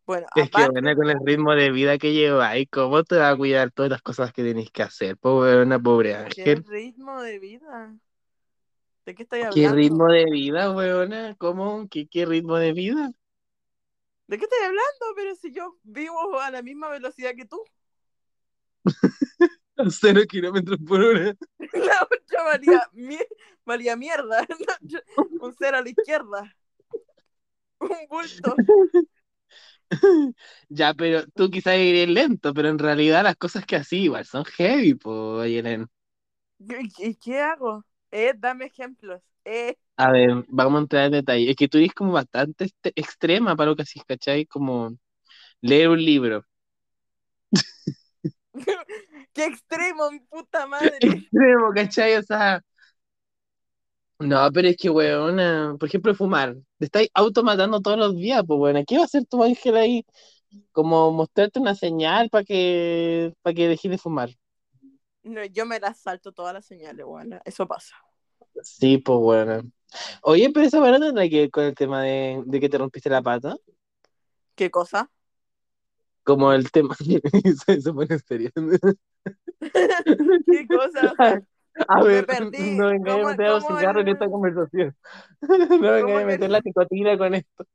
Bueno, 0.05 0.27
Es 0.35 0.49
que, 0.49 0.65
bueno, 0.69 0.95
con 0.95 1.09
el 1.09 1.19
ritmo 1.25 1.53
de 1.53 1.69
vida 1.69 1.97
que 1.97 2.13
lleváis, 2.13 2.67
¿cómo 2.71 3.03
te 3.03 3.17
va 3.17 3.29
a 3.29 3.35
cuidar 3.35 3.71
todas 3.71 3.91
las 3.91 4.01
cosas 4.01 4.31
que 4.31 4.41
tenéis 4.43 4.71
que 4.71 4.83
hacer? 4.83 5.17
Pobre, 5.17 5.61
una 5.61 5.79
pobre 5.79 6.11
¿qué 6.11 6.15
ángel. 6.15 6.63
ritmo 6.65 7.21
de 7.21 7.39
vida? 7.39 7.93
¿De 9.05 9.15
qué 9.15 9.23
estoy 9.23 9.39
¿Qué 9.39 9.45
hablando? 9.47 9.75
ritmo 9.75 10.07
de 10.07 10.25
vida, 10.25 10.71
weona? 10.71 11.35
¿Cómo? 11.37 11.87
¿Qué, 11.89 12.07
qué 12.07 12.25
ritmo 12.25 12.57
de 12.57 12.71
vida? 12.71 13.11
¿De 14.27 14.37
qué 14.37 14.45
estoy 14.45 14.59
hablando? 14.65 15.05
Pero 15.15 15.35
si 15.35 15.51
yo 15.53 15.77
vivo 15.83 16.39
a 16.39 16.51
la 16.51 16.61
misma 16.61 16.89
velocidad 16.89 17.35
que 17.35 17.45
tú. 17.45 17.61
A 19.77 19.89
cero 19.91 20.21
kilómetros 20.27 20.79
por 20.87 21.01
hora. 21.01 21.33
La 21.73 22.03
otra 22.03 22.43
valía, 22.43 22.89
mie- 22.93 23.27
valía 23.65 23.95
mierda. 23.95 24.45
Un 25.39 25.53
cero 25.57 25.77
a 25.77 25.81
la 25.81 25.89
izquierda. 25.89 26.55
Un 27.79 28.07
bulto. 28.09 28.61
Ya, 30.69 30.93
pero 30.93 31.25
tú 31.35 31.49
quizás 31.49 31.75
eres 31.75 32.09
lento, 32.09 32.53
pero 32.53 32.69
en 32.69 32.79
realidad 32.79 33.23
las 33.23 33.35
cosas 33.35 33.65
que 33.65 33.75
así 33.75 34.03
igual 34.03 34.25
son 34.25 34.45
heavy, 34.45 34.95
pues, 34.95 35.49
Yelen. 35.49 35.87
¿Qué, 36.67 36.89
qué- 36.95 37.15
qué 37.17 37.39
hago? 37.41 37.83
Eh, 38.11 38.33
dame 38.37 38.65
ejemplos. 38.65 39.21
Eh, 39.47 39.75
A 39.97 40.11
ver, 40.11 40.45
vamos 40.49 40.79
a 40.79 40.81
entrar 40.83 41.05
en 41.05 41.11
detalle. 41.13 41.49
Es 41.51 41.55
que 41.55 41.67
tú 41.67 41.77
eres 41.79 41.93
como 41.93 42.11
bastante 42.13 42.65
este- 42.65 42.93
extrema 42.95 43.55
para 43.55 43.69
lo 43.71 43.75
que 43.75 43.81
así, 43.83 43.99
¿cachai? 44.07 44.45
Como 44.45 44.91
leer 45.61 45.89
un 45.89 46.03
libro. 46.05 46.43
qué 49.33 49.45
extremo, 49.45 50.11
mi 50.11 50.19
puta 50.19 50.65
madre. 50.67 50.99
Extremo, 51.31 51.71
¿cachai? 51.73 52.15
O 52.17 52.23
sea, 52.23 52.61
no, 54.19 54.49
pero 54.51 54.67
es 54.67 54.77
que, 54.77 54.89
weón, 54.89 55.77
por 55.77 55.87
ejemplo, 55.87 56.15
fumar. 56.15 56.55
Te 56.79 56.85
estáis 56.85 57.09
automatando 57.13 57.81
todos 57.81 57.97
los 57.99 58.15
días, 58.15 58.43
pues, 58.47 58.57
bueno, 58.57 58.81
¿qué 58.87 58.95
va 58.97 59.03
a 59.03 59.05
hacer 59.05 59.25
tu 59.25 59.43
ángel 59.43 59.77
ahí? 59.77 60.05
Como 60.71 61.11
mostrarte 61.11 61.59
una 61.59 61.75
señal 61.75 62.29
para 62.29 62.43
que, 62.45 63.33
para 63.43 63.53
que 63.55 63.67
dejes 63.69 63.91
de 63.91 63.97
fumar. 63.99 64.29
No, 65.23 65.43
yo 65.45 65.65
me 65.65 65.79
las 65.79 65.99
salto 65.99 66.31
todas 66.31 66.53
las 66.53 66.65
señales, 66.65 67.05
bueno, 67.05 67.39
eso 67.45 67.67
pasa. 67.67 67.95
Sí, 68.63 68.97
pues, 68.97 69.19
bueno. 69.19 69.63
Oye, 70.21 70.49
pero 70.53 70.65
esa 70.65 70.79
verdad 70.79 70.99
tendrá 70.99 71.27
que 71.29 71.41
ver 71.41 71.51
con 71.51 71.63
el 71.65 71.75
tema 71.75 72.01
de, 72.03 72.41
de 72.45 72.59
que 72.59 72.69
te 72.69 72.77
rompiste 72.77 73.09
la 73.09 73.21
pata. 73.21 73.55
¿Qué 74.55 74.69
cosa? 74.71 75.09
Como 76.23 76.51
el 76.51 76.71
tema. 76.71 76.95
se 76.95 77.93
pone 77.93 78.19
serio. 78.19 78.51
¿Qué 79.61 80.67
cosa? 80.67 81.13
A 81.87 82.01
ver, 82.03 82.25
perdí. 82.25 82.75
no 82.75 82.87
vengáis 82.87 83.17
a 83.17 83.19
¿Cómo- 83.21 83.29
meter 83.29 83.49
los 83.51 83.63
cómo 83.63 83.77
cigarros 83.77 84.01
en 84.01 84.07
esta 84.07 84.27
conversación. 84.27 84.95
No 85.79 85.91
vengáis 85.91 86.23
a 86.23 86.25
meter 86.25 86.49
la 86.49 86.59
nicotina 86.59 87.17
con 87.19 87.35
esto. 87.35 87.65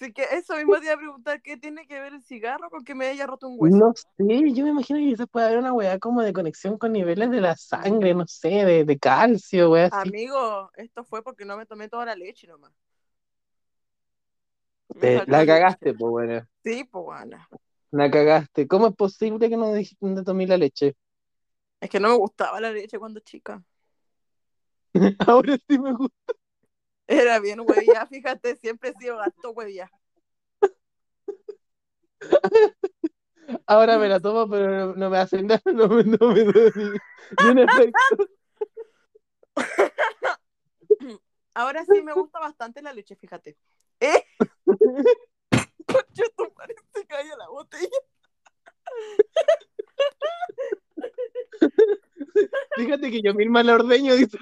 Sí 0.00 0.12
que 0.12 0.24
eso 0.32 0.56
mismo 0.56 0.78
te 0.80 0.86
iba 0.86 0.94
a 0.94 0.98
preguntar, 0.98 1.42
¿qué 1.42 1.56
tiene 1.56 1.86
que 1.86 2.00
ver 2.00 2.14
el 2.14 2.22
cigarro 2.24 2.70
con 2.70 2.84
que 2.84 2.94
me 2.96 3.06
haya 3.08 3.26
roto 3.26 3.48
un 3.48 3.56
hueso? 3.60 3.84
No 3.84 3.92
sé, 3.94 4.52
yo 4.54 4.64
me 4.64 4.70
imagino 4.70 4.98
que 4.98 5.04
quizás 5.06 5.26
puede 5.30 5.46
haber 5.46 5.58
una 5.58 5.72
weá 5.74 5.98
como 5.98 6.22
de 6.22 6.32
conexión 6.32 6.78
con 6.78 6.92
niveles 6.92 7.30
de 7.30 7.40
la 7.42 7.56
sangre, 7.56 8.14
no 8.14 8.26
sé, 8.26 8.48
de, 8.48 8.84
de 8.86 8.98
calcio, 8.98 9.70
weá 9.70 9.86
así. 9.86 10.14
Amigo, 10.14 10.70
esto 10.76 11.04
fue 11.04 11.22
porque 11.22 11.44
no 11.44 11.56
me 11.56 11.64
tomé 11.66 11.88
toda 11.88 12.04
la 12.06 12.14
leche 12.16 12.46
nomás. 12.48 12.72
Te- 14.98 15.22
la 15.26 15.44
cagaste, 15.46 15.94
pues 15.94 16.10
bueno. 16.10 16.46
Sí, 16.64 16.84
pues 16.84 17.04
bueno. 17.04 17.50
La 17.92 18.10
cagaste. 18.10 18.66
¿Cómo 18.66 18.88
es 18.88 18.96
posible 18.96 19.48
que 19.48 19.56
no 19.56 19.72
dijiste 19.72 20.04
dónde 20.04 20.24
tomé 20.24 20.46
la 20.46 20.56
leche? 20.56 20.94
Es 21.80 21.90
que 21.90 22.00
no 22.00 22.08
me 22.08 22.16
gustaba 22.16 22.58
la 22.60 22.70
leche 22.72 22.98
cuando 22.98 23.20
chica. 23.20 23.62
Ahora 25.26 25.56
sí 25.68 25.78
me 25.78 25.92
gusta. 25.92 26.34
Era 27.10 27.40
bien 27.40 27.58
huevía, 27.58 28.06
fíjate, 28.06 28.54
siempre 28.54 28.90
he 28.90 28.94
sido 28.94 29.16
gato 29.16 29.50
huevía. 29.50 29.90
Ahora 33.66 33.98
me 33.98 34.08
la 34.08 34.20
tomo, 34.20 34.48
pero 34.48 34.70
no, 34.70 34.94
no 34.94 35.10
me 35.10 35.18
hace 35.18 35.42
nada, 35.42 35.60
no 35.66 35.88
me, 35.88 36.04
no 36.04 36.28
me 36.28 36.44
da 36.44 36.70
ni, 36.76 36.84
ni 37.42 37.50
un 37.50 37.58
efecto. 37.58 38.28
Ahora 41.52 41.84
sí 41.84 42.00
me 42.00 42.12
gusta 42.12 42.38
bastante 42.38 42.80
la 42.80 42.92
leche, 42.92 43.16
fíjate. 43.16 43.56
¿Eh? 43.98 44.24
Concha, 44.64 46.24
tu 46.36 46.52
madre, 46.56 46.76
se 46.94 47.04
cayó 47.08 47.36
la 47.36 47.48
botella. 47.48 47.88
Fíjate 52.76 53.10
que 53.10 53.20
yo 53.20 53.34
misma 53.34 53.64
la 53.64 53.74
ordeño, 53.74 54.14
dice. 54.14 54.38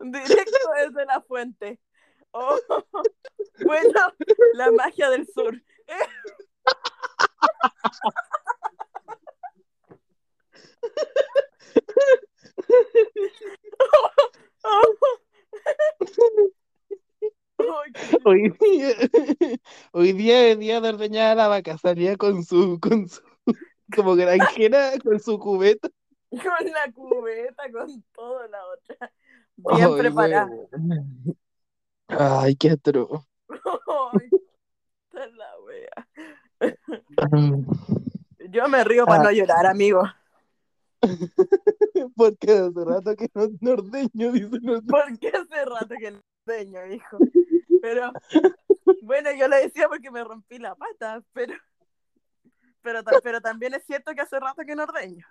Directo 0.00 0.58
desde 0.76 1.04
la 1.06 1.20
fuente. 1.20 1.78
Oh, 2.32 2.58
bueno, 3.64 4.14
la 4.54 4.70
magia 4.70 5.10
del 5.10 5.26
sur. 5.26 5.60
Hoy 18.24 18.52
día, 18.60 18.94
hoy 19.92 20.12
día 20.12 20.48
es 20.48 20.58
día 20.58 20.80
de 20.80 20.88
ordeñar 20.88 21.32
a 21.32 21.34
la 21.34 21.48
vaca, 21.48 21.76
salía 21.78 22.16
con 22.16 22.42
su, 22.44 22.78
con 22.80 23.08
su, 23.08 23.20
como 23.94 24.14
granjera, 24.14 24.92
con 25.02 25.20
su 25.20 25.38
cubeta. 25.38 25.89
Con 26.42 26.66
la 26.72 26.92
cubeta, 26.92 27.62
con 27.72 28.02
todo 28.12 28.46
la 28.48 28.58
otra. 28.66 29.12
Bien 29.56 29.88
Ay, 29.92 29.98
preparada. 29.98 30.50
Ay, 32.08 32.56
qué 32.56 32.70
atroz. 32.70 33.26
Ay, 33.48 34.30
esta 35.04 35.24
es 35.24 35.32
la 35.34 35.60
wea. 35.60 36.08
Yo 38.50 38.68
me 38.68 38.84
río 38.84 39.06
para 39.06 39.20
Ah. 39.20 39.24
no 39.24 39.30
llorar, 39.32 39.66
amigo. 39.66 40.02
Porque 42.16 42.52
hace 42.52 42.84
rato 42.84 43.16
que 43.16 43.28
no, 43.34 43.48
no 43.60 43.70
ordeño, 43.72 44.32
dice 44.32 44.58
Porque 44.88 45.28
hace 45.28 45.64
rato 45.64 45.94
que 45.98 46.10
no 46.10 46.20
enseño, 46.46 46.86
hijo. 46.86 47.18
Pero, 47.82 48.12
bueno, 49.02 49.30
yo 49.32 49.48
le 49.48 49.56
decía 49.62 49.88
porque 49.88 50.10
me 50.10 50.22
rompí 50.22 50.58
la 50.58 50.74
pata, 50.74 51.22
pero, 51.32 51.54
pero, 52.82 53.00
pero 53.22 53.40
también 53.40 53.72
es 53.74 53.84
cierto 53.86 54.12
que 54.14 54.20
hace 54.20 54.38
rato 54.38 54.62
que 54.66 54.74
no 54.76 54.82
ordeño. 54.82 55.26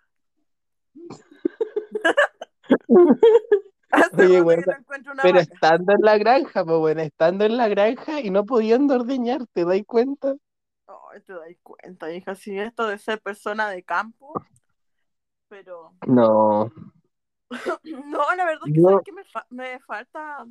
Oye, 4.18 4.42
bueno, 4.42 4.64
que 4.66 5.00
no 5.00 5.16
Pero 5.16 5.40
vaca. 5.40 5.40
estando 5.40 5.94
en 5.94 6.02
la 6.02 6.18
granja, 6.18 6.64
pues 6.66 6.78
bueno, 6.78 7.02
estando 7.02 7.46
en 7.46 7.58
la 7.58 7.68
granja 7.68 8.22
y 8.22 8.30
no 8.30 8.46
pudiendo 8.46 8.96
ordeñar, 8.96 9.46
¿te 9.54 9.66
das 9.66 9.82
cuenta? 9.86 10.36
Ay, 10.88 11.22
te 11.22 11.34
das 11.34 11.48
cuenta, 11.64 12.12
hija, 12.14 12.36
sí, 12.36 12.58
esto 12.58 12.88
de 12.88 12.98
ser 12.98 13.20
persona 13.22 13.70
de 13.70 13.84
campo. 13.84 14.34
Pero, 15.48 15.94
No. 16.08 16.72
no, 17.84 18.36
la 18.36 18.46
verdad 18.46 18.68
es 18.68 18.74
que 18.74 18.82
Yo- 18.82 18.90
¿sabes 18.90 19.04
qué 19.06 19.12
me, 19.12 19.24
fa- 19.24 19.48
me 19.50 19.80
falta? 19.80 20.46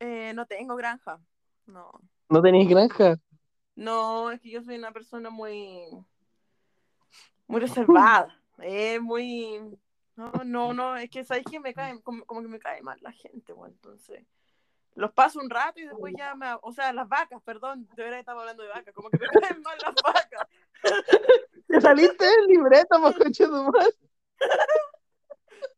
Eh, 0.00 0.32
no 0.34 0.46
tengo 0.46 0.76
granja. 0.76 1.18
No. 1.66 1.90
¿No 2.28 2.42
tenéis 2.42 2.68
granja? 2.68 3.16
No, 3.74 4.30
es 4.30 4.40
que 4.40 4.50
yo 4.50 4.62
soy 4.62 4.76
una 4.76 4.92
persona 4.92 5.28
muy, 5.30 5.86
muy 7.46 7.60
reservada. 7.60 8.40
Eh, 8.62 8.98
muy, 9.00 9.60
no, 10.16 10.32
no, 10.44 10.72
no, 10.72 10.96
es 10.96 11.10
que 11.10 11.24
sabes 11.24 11.44
que 11.50 11.60
me 11.60 11.74
cae, 11.74 12.00
como, 12.02 12.24
como 12.24 12.42
que 12.42 12.48
me 12.48 12.58
cae 12.58 12.82
mal 12.82 12.98
la 13.02 13.12
gente, 13.12 13.52
bueno, 13.52 13.74
entonces 13.74 14.24
los 14.96 15.12
paso 15.12 15.40
un 15.40 15.50
rato 15.50 15.78
y 15.78 15.84
después 15.84 16.14
ya 16.16 16.34
me, 16.34 16.46
o 16.62 16.72
sea, 16.72 16.92
las 16.92 17.06
vacas, 17.06 17.42
perdón, 17.42 17.86
de 17.94 18.02
verdad 18.02 18.18
estaba 18.18 18.40
hablando 18.40 18.62
de 18.62 18.70
vacas, 18.70 18.94
como 18.94 19.10
que 19.10 19.18
me 19.18 19.26
caen 19.54 19.62
mal 19.62 19.78
las 19.82 19.94
vacas. 20.02 20.48
¿Te 21.68 21.80
saliste 21.80 22.24
del 22.24 22.46
libreto, 22.46 23.00
coche 23.18 23.46
tu 23.46 23.52
madre? 23.52 23.92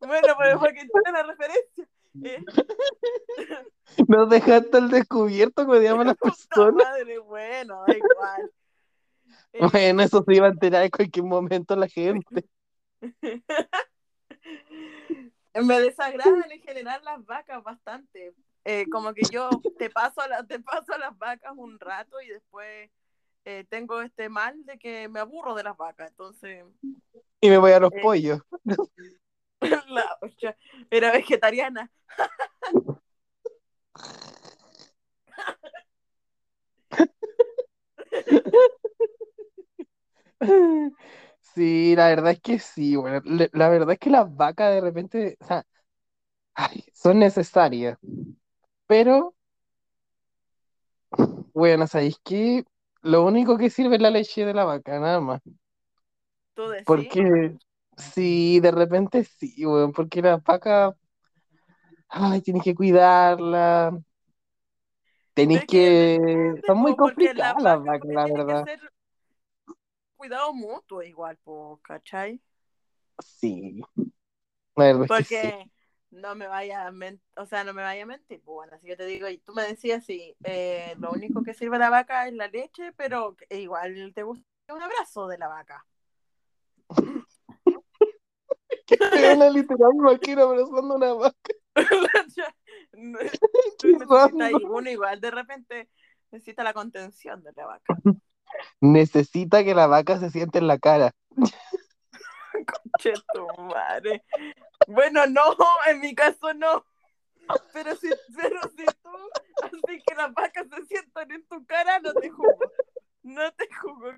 Bueno, 0.00 0.34
pero 0.38 0.60
para 0.60 0.72
que 0.72 0.80
entiendan 0.80 1.14
la 1.14 1.22
referencia. 1.24 1.88
Eh, 2.22 2.44
Nos 4.06 4.28
dejaste 4.28 4.76
al 4.76 4.90
descubierto 4.90 5.66
que 5.66 5.72
odiamos 5.72 6.02
a 6.02 6.08
las 6.08 6.16
personas. 6.48 6.84
madre, 6.84 7.18
bueno, 7.18 7.84
da 7.86 7.96
igual. 7.96 8.52
Bueno, 9.72 10.02
eso 10.02 10.22
se 10.22 10.34
iba 10.34 10.46
a 10.46 10.50
enterar 10.50 10.84
en 10.84 10.90
cualquier 10.90 11.24
momento 11.24 11.74
la 11.74 11.88
gente. 11.88 12.44
me 15.54 15.80
desagradan 15.80 16.50
en 16.50 16.62
general 16.62 17.00
las 17.04 17.24
vacas 17.24 17.62
bastante. 17.62 18.34
Eh, 18.64 18.86
como 18.90 19.14
que 19.14 19.22
yo 19.30 19.48
te 19.78 19.88
paso, 19.90 20.20
a 20.20 20.28
la- 20.28 20.44
te 20.46 20.60
paso 20.60 20.92
a 20.92 20.98
las 20.98 21.16
vacas 21.16 21.52
un 21.56 21.78
rato 21.80 22.20
y 22.20 22.28
después 22.28 22.90
eh, 23.44 23.64
tengo 23.70 24.02
este 24.02 24.28
mal 24.28 24.64
de 24.66 24.78
que 24.78 25.08
me 25.08 25.20
aburro 25.20 25.54
de 25.54 25.62
las 25.62 25.76
vacas. 25.76 26.10
Entonces, 26.10 26.64
Y 27.40 27.48
me 27.48 27.58
voy 27.58 27.72
a 27.72 27.80
los 27.80 27.92
Eh. 27.92 28.00
pollos. 28.02 28.40
la, 29.88 30.18
o 30.20 30.28
sea, 30.38 30.56
era 30.90 31.12
vegetariana. 31.12 31.90
Sí, 41.54 41.96
la 41.96 42.08
verdad 42.08 42.32
es 42.32 42.40
que 42.40 42.58
sí, 42.58 42.94
bueno, 42.96 43.20
le- 43.24 43.50
la 43.52 43.68
verdad 43.68 43.92
es 43.92 43.98
que 43.98 44.10
las 44.10 44.34
vacas 44.36 44.72
de 44.74 44.80
repente, 44.80 45.36
o 45.40 45.44
sea, 45.46 45.64
ay, 46.54 46.84
son 46.94 47.18
necesarias, 47.20 47.98
pero, 48.86 49.34
bueno, 51.52 51.86
¿sabéis 51.86 52.16
qué? 52.24 52.64
Lo 53.02 53.24
único 53.24 53.58
que 53.58 53.70
sirve 53.70 53.96
es 53.96 54.02
la 54.02 54.10
leche 54.10 54.44
de 54.44 54.54
la 54.54 54.64
vaca, 54.64 54.98
nada 55.00 55.20
más. 55.20 55.40
Tú 56.54 56.68
decís. 56.68 57.14
Porque, 57.14 57.56
sí, 57.96 58.60
de 58.60 58.70
repente 58.70 59.24
sí, 59.24 59.64
weón, 59.66 59.92
porque 59.92 60.22
las 60.22 60.42
vacas, 60.42 60.94
ay, 62.08 62.40
tienes 62.42 62.62
que 62.64 62.74
cuidarla, 62.74 63.92
tenéis 65.34 65.62
Pero 65.62 65.64
es 65.64 65.70
que 65.70 65.80
que, 65.80 66.18
depende, 66.24 66.62
son 66.66 66.78
muy 66.78 66.94
po, 66.96 66.98
porque 66.98 67.32
complicadas 67.32 67.56
las 67.58 67.62
vacas, 67.62 67.82
vacas, 67.84 68.00
porque 68.00 68.14
la 68.14 68.26
tiene 68.26 68.44
verdad. 68.44 68.66
que 68.66 68.70
ser 68.70 68.80
cuidado 70.18 70.52
mutuo 70.52 71.02
igual, 71.02 71.38
po, 71.38 71.80
¿cachai? 71.82 72.38
Sí, 73.24 73.82
que. 74.74 75.06
Porque 75.08 75.70
no 76.10 76.34
me 76.34 76.46
vaya 76.46 76.86
a 76.86 76.92
mentir, 76.92 77.24
o 77.36 77.46
sea, 77.46 77.64
no 77.64 77.72
me 77.72 77.82
vaya 77.82 78.02
a 78.02 78.06
mentir, 78.06 78.40
pues 78.44 78.54
bueno, 78.54 78.74
así 78.74 78.86
que 78.86 78.96
te 78.96 79.06
digo, 79.06 79.28
y 79.28 79.38
tú 79.38 79.54
me 79.54 79.62
decías, 79.62 80.04
sí, 80.04 80.36
eh, 80.44 80.94
lo 80.98 81.10
único 81.12 81.42
que 81.42 81.54
sirve 81.54 81.78
la 81.78 81.90
vaca 81.90 82.26
es 82.26 82.34
la 82.34 82.48
leche, 82.48 82.92
pero 82.92 83.36
igual 83.50 84.12
te 84.14 84.22
gusta 84.22 84.44
un 84.68 84.82
abrazo 84.82 85.28
de 85.28 85.38
la 85.38 85.48
vaca. 85.48 85.86
Te 88.86 89.34
una 89.34 89.50
literal 89.50 89.92
vaquera 89.98 90.42
abrazando 90.42 90.96
una 90.96 91.14
vaca. 91.14 91.54
No, 92.92 93.18
uno 94.70 94.90
igual, 94.90 95.20
de 95.20 95.30
repente 95.30 95.88
necesita 96.30 96.64
la 96.64 96.72
contención 96.72 97.42
de 97.42 97.52
la 97.54 97.66
vaca. 97.66 97.94
Necesita 98.80 99.64
que 99.64 99.74
la 99.74 99.86
vaca 99.86 100.18
se 100.18 100.30
siente 100.30 100.58
en 100.58 100.66
la 100.66 100.78
cara. 100.78 101.12
Conche 102.52 103.14
tu 103.32 103.62
madre. 103.62 104.24
Bueno, 104.86 105.26
no, 105.26 105.56
en 105.86 106.00
mi 106.00 106.14
caso 106.14 106.54
no. 106.54 106.84
Pero 107.72 107.96
si, 107.96 108.08
pero 108.36 108.60
si 108.76 108.84
tú 108.84 109.10
así 109.62 110.02
que 110.06 110.14
las 110.14 110.32
vacas 110.34 110.66
se 110.68 110.84
sientan 110.86 111.30
en 111.30 111.46
tu 111.46 111.64
cara, 111.64 111.98
no 112.00 112.12
te 112.12 112.28
jugo. 112.30 112.58
No 113.22 113.52
te 113.52 113.68
jugo. 113.80 114.12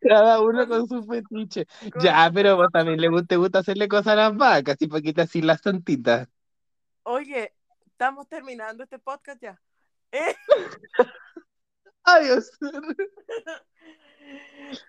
Cada 0.00 0.40
uno 0.40 0.66
con 0.66 0.86
su 0.88 1.02
fetiche. 1.04 1.66
Ya, 2.00 2.30
pero 2.32 2.56
vos 2.56 2.68
también 2.72 3.00
le 3.00 3.22
te 3.24 3.36
gusta 3.36 3.60
hacerle 3.60 3.88
cosas 3.88 4.08
a 4.08 4.16
las 4.16 4.36
vacas, 4.36 4.76
y 4.80 4.86
poquito 4.86 5.22
así 5.22 5.42
las 5.42 5.60
tontitas. 5.60 6.28
Oye, 7.04 7.52
estamos 7.86 8.28
terminando 8.28 8.84
este 8.84 8.98
podcast 8.98 9.40
ya. 9.40 9.60
¿Eh? 10.12 10.34
Adiós. 12.04 12.50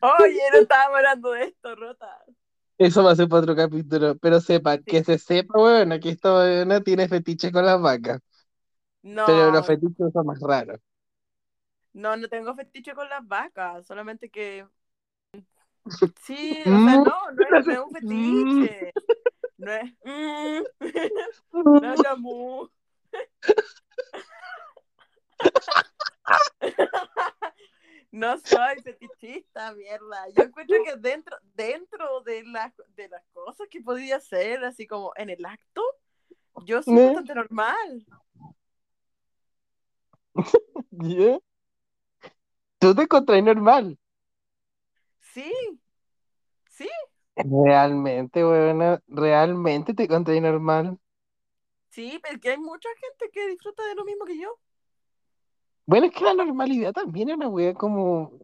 Oye, 0.01 0.41
no 0.53 0.59
estábamos 0.59 0.97
hablando 0.97 1.31
de 1.31 1.45
esto, 1.45 1.75
Rota. 1.75 2.23
Eso 2.77 3.03
va 3.03 3.11
a 3.11 3.15
ser 3.15 3.29
para 3.29 3.41
otro 3.41 3.55
capítulo, 3.55 4.17
pero 4.17 4.41
sepa, 4.41 4.77
que 4.79 5.03
se 5.03 5.17
sepa, 5.17 5.59
bueno, 5.59 5.99
que 5.99 6.09
esto 6.09 6.65
no 6.65 6.81
tiene 6.81 7.07
fetiche 7.07 7.51
con 7.51 7.65
las 7.65 7.79
vacas. 7.79 8.19
No. 9.03 9.25
Pero 9.25 9.51
los 9.51 9.65
fetiches 9.65 10.11
son 10.11 10.25
más 10.25 10.39
raros. 10.39 10.79
No, 11.93 12.17
no 12.17 12.27
tengo 12.27 12.55
fetiche 12.55 12.95
con 12.95 13.07
las 13.09 13.25
vacas, 13.27 13.85
solamente 13.85 14.29
que. 14.29 14.65
Sí, 16.21 16.59
o 16.61 16.63
sea, 16.63 16.75
no, 16.75 17.03
no 17.03 17.59
es, 17.59 17.67
un 17.77 17.91
fetiche. 17.91 18.93
No 19.57 19.73
es. 19.73 19.93
No 21.51 21.93
es 21.93 22.01
mu. 22.17 22.67
No 28.11 28.37
soy 28.37 28.79
fetichista, 28.83 29.73
mierda. 29.73 30.29
Yo 30.35 30.43
encuentro 30.43 30.77
que 30.85 30.95
dentro, 30.97 31.35
dentro 31.55 32.21
de, 32.21 32.43
las 32.43 32.71
de 32.95 33.09
las 33.09 33.23
cosas 33.33 33.67
que 33.71 33.81
podía 33.81 34.17
hacer, 34.17 34.63
así 34.63 34.85
como 34.85 35.13
en 35.15 35.31
el 35.31 35.43
acto, 35.43 35.81
yo 36.63 36.83
soy 36.83 36.93
bastante 36.93 37.33
normal. 37.33 38.05
¿Ya? 40.91 41.39
¿Tú 42.77 42.93
te 42.93 43.01
encontrás 43.01 43.43
normal? 43.43 43.97
Sí, 45.19 45.51
sí. 46.69 46.89
Realmente, 47.35 48.43
buena, 48.43 49.01
realmente 49.07 49.95
te 49.95 50.03
encontrás 50.03 50.39
normal. 50.39 50.99
Sí, 51.89 52.21
porque 52.29 52.51
hay 52.51 52.57
mucha 52.57 52.89
gente 53.01 53.31
que 53.31 53.47
disfruta 53.47 53.83
de 53.87 53.95
lo 53.95 54.05
mismo 54.05 54.25
que 54.25 54.37
yo. 54.37 54.59
Bueno, 55.85 56.07
es 56.07 56.13
que 56.13 56.23
la 56.23 56.33
normalidad 56.33 56.93
también 56.93 57.29
es 57.29 57.35
una 57.35 57.47
wea 57.47 57.73
como. 57.73 58.39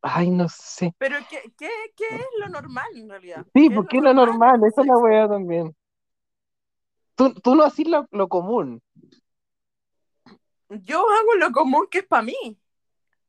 Ay, 0.00 0.30
no 0.30 0.48
sé. 0.48 0.94
Pero, 0.98 1.16
¿qué, 1.28 1.42
qué, 1.56 1.70
qué 1.96 2.04
es 2.06 2.26
lo 2.38 2.48
normal 2.48 2.86
en 2.94 3.08
realidad? 3.08 3.46
Sí, 3.54 3.68
porque 3.70 3.98
es 3.98 4.02
lo 4.02 4.14
normal, 4.14 4.60
esa 4.64 4.82
es 4.82 4.86
la 4.86 4.96
wea 4.96 5.28
también. 5.28 5.76
Tú, 7.14 7.34
tú 7.34 7.54
no 7.56 7.64
haces 7.64 7.88
lo, 7.88 8.06
lo 8.12 8.28
común. 8.28 8.80
Yo 10.68 10.98
hago 10.98 11.34
lo 11.36 11.50
común 11.50 11.88
que 11.90 11.98
es 11.98 12.06
para 12.06 12.22
mí. 12.22 12.58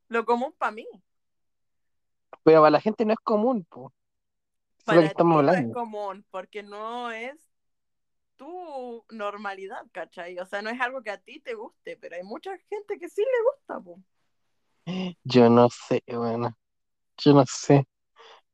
Lo 0.08 0.24
común 0.24 0.54
para 0.56 0.72
mí. 0.72 0.86
Pero 2.44 2.60
para 2.60 2.70
la 2.70 2.80
gente 2.80 3.04
no 3.04 3.12
es 3.12 3.18
común, 3.18 3.64
po. 3.64 3.92
Para 4.84 5.08
ti 5.08 5.14
no 5.24 5.52
es 5.52 5.72
común, 5.72 6.24
porque 6.30 6.62
no 6.62 7.10
es 7.10 7.49
tu 8.40 9.04
normalidad, 9.10 9.84
¿cachai? 9.92 10.38
O 10.38 10.46
sea, 10.46 10.62
no 10.62 10.70
es 10.70 10.80
algo 10.80 11.02
que 11.02 11.10
a 11.10 11.18
ti 11.18 11.40
te 11.40 11.52
guste, 11.52 11.98
pero 12.00 12.16
hay 12.16 12.22
mucha 12.22 12.56
gente 12.70 12.98
que 12.98 13.10
sí 13.10 13.20
le 13.20 13.42
gusta, 13.50 13.80
po. 13.80 14.00
Yo 15.24 15.50
no 15.50 15.68
sé, 15.68 16.02
bueno. 16.06 16.56
Yo 17.18 17.34
no 17.34 17.44
sé. 17.46 17.86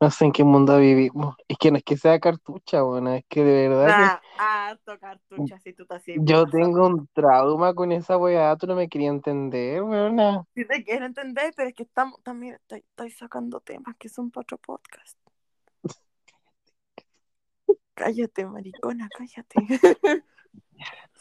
No 0.01 0.11
sé 0.11 0.25
en 0.25 0.33
qué 0.33 0.43
mundo 0.43 0.77
vivimos. 0.79 1.37
Es 1.47 1.57
que 1.57 1.71
no 1.71 1.79
es 1.79 1.85
que 1.85 1.97
sea 1.97 2.19
cartucha, 2.19 2.83
bueno, 2.83 3.15
es 3.15 3.25
que 3.29 3.45
de 3.45 3.69
verdad. 3.69 4.21
Ah, 4.41 4.71
harto 4.71 4.99
cartucha, 4.99 5.61
si 5.61 5.73
tú. 5.73 5.87
Yo 6.17 6.47
tengo 6.47 6.85
un 6.85 7.09
trauma 7.13 7.73
con 7.73 7.93
esa 7.93 8.17
weá, 8.17 8.57
tú 8.57 8.67
no 8.67 8.75
me 8.75 8.89
querías 8.89 9.15
entender, 9.15 9.85
weón. 9.85 10.45
Sí 10.57 10.65
te 10.67 10.83
quiero 10.83 11.07
entender, 11.07 11.55
pero 11.57 11.69
es 11.69 11.77
que 11.77 11.85
estamos, 11.85 12.21
también 12.25 12.55
estoy, 12.55 12.81
estoy 12.81 13.11
sacando 13.13 13.61
temas 13.61 13.95
que 13.97 14.09
son 14.09 14.33
para 14.33 14.43
otro 14.43 14.59
podcast. 14.59 15.17
Cállate, 17.97 18.45
maricona, 18.45 19.09
cállate. 19.09 19.57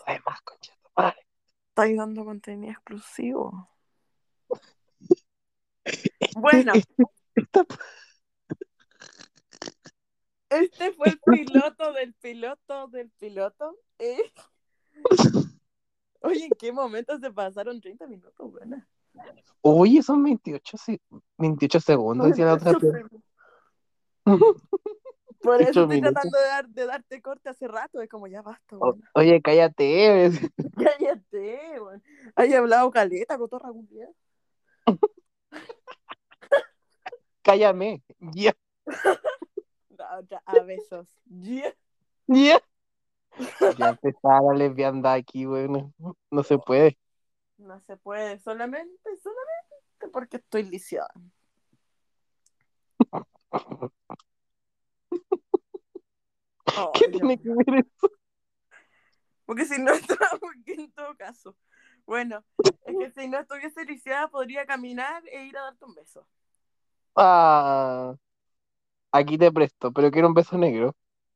No 0.07 0.13
más, 0.25 0.41
concha 0.41 0.73
Estáis 1.69 1.97
dando 1.97 2.25
contenido 2.25 2.73
exclusivo. 2.73 3.69
Bueno. 6.35 6.73
Este 10.49 10.91
fue 10.91 11.07
el 11.07 11.19
piloto 11.19 11.93
del 11.93 12.13
piloto 12.13 12.87
del 12.87 13.09
piloto. 13.11 13.77
¿eh? 13.99 14.31
Oye, 16.21 16.45
¿en 16.45 16.51
qué 16.59 16.71
momento 16.71 17.17
se 17.19 17.31
pasaron 17.31 17.79
30 17.79 18.07
minutos, 18.07 18.51
buena? 18.51 18.87
Oye, 19.61 20.01
son 20.01 20.23
28, 20.23 20.77
28 21.37 21.79
segundos, 21.79 22.27
decía 22.27 22.45
la 22.45 22.53
otra. 22.55 22.73
Por 25.45 25.61
eso 25.61 25.83
estoy 25.83 26.01
tratando 26.01 26.37
de, 26.69 26.85
darte 26.85 27.21
corte 27.21 27.49
hace 27.49 27.67
rato, 27.67 28.01
es 28.01 28.09
como 28.09 28.27
ya 28.27 28.41
basta, 28.41 28.77
Oye, 29.13 29.41
cállate. 29.41 30.31
cállate, 30.75 31.79
bueno. 31.79 32.01
Hay 32.35 32.53
hablado 32.53 32.91
caleta, 32.91 33.37
cotorra 33.37 33.69
cumbia. 33.69 34.09
Cállame, 37.41 38.01
ya. 38.35 38.55
a 40.45 40.59
besos. 40.63 41.07
Ya. 41.25 41.73
Ya. 42.27 42.59
Ya 43.77 43.89
empezar 43.89 44.41
la 44.43 44.53
lesbiandad 44.53 45.13
aquí, 45.13 45.45
bueno. 45.45 45.93
No 46.31 46.43
se 46.43 46.57
puede. 46.57 46.97
No 47.57 47.79
se 47.81 47.97
puede, 47.97 48.39
solamente, 48.39 49.09
solamente 49.17 50.07
porque 50.11 50.37
estoy 50.37 50.63
lisiada. 50.63 51.11
¿Qué 56.93 57.07
tiene 57.09 57.37
que 57.39 57.49
ver 57.49 57.85
eso? 57.85 58.11
Porque 59.45 59.65
si 59.65 59.81
no, 59.81 59.91
porque 60.41 60.73
en 60.73 60.91
todo 60.91 61.15
caso. 61.15 61.55
Bueno, 62.05 62.43
es 62.85 62.97
que 62.97 63.11
si 63.11 63.27
no 63.27 63.39
estuviese 63.39 63.85
lisiada 63.85 64.27
podría 64.27 64.65
caminar 64.65 65.23
e 65.27 65.45
ir 65.45 65.57
a 65.57 65.63
darte 65.63 65.85
un 65.85 65.95
beso. 65.95 66.27
Ah, 67.15 68.15
aquí 69.11 69.37
te 69.37 69.51
presto, 69.51 69.91
pero 69.91 70.11
quiero 70.11 70.27
un 70.27 70.33
beso 70.33 70.57
negro. 70.57 70.95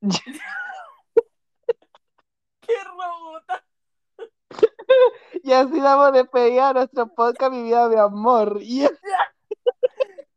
¡Qué 2.60 2.74
robota! 2.84 3.64
y 5.42 5.52
así 5.52 5.80
damos 5.80 6.08
a 6.08 6.12
despedir 6.12 6.60
a 6.60 6.72
nuestro 6.72 7.08
podcast 7.14 7.52
Mi 7.52 7.62
Vida 7.64 7.88
de 7.88 7.98
Amor. 7.98 8.60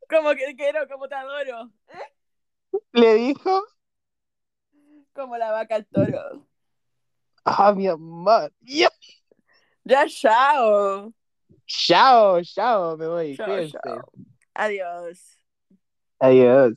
Como 0.10 0.32
que 0.32 0.56
quiero, 0.56 0.88
como 0.88 1.08
te 1.08 1.16
adoro. 1.16 1.72
Le 2.94 3.14
dijo 3.16 3.64
como 5.14 5.38
la 5.38 5.52
vaca 5.52 5.76
al 5.76 5.86
toro. 5.86 6.48
Ah, 7.46 7.74
mi 7.74 7.88
amor. 7.88 8.52
Ya, 8.62 8.90
ya 9.84 10.08
chao. 10.08 11.14
Chao, 11.66 12.42
chao, 12.44 12.98
me 12.98 13.08
voy. 13.08 13.38
Chao, 13.38 13.68
chao. 13.70 14.12
Adiós. 14.56 15.38
Adiós. 16.20 16.74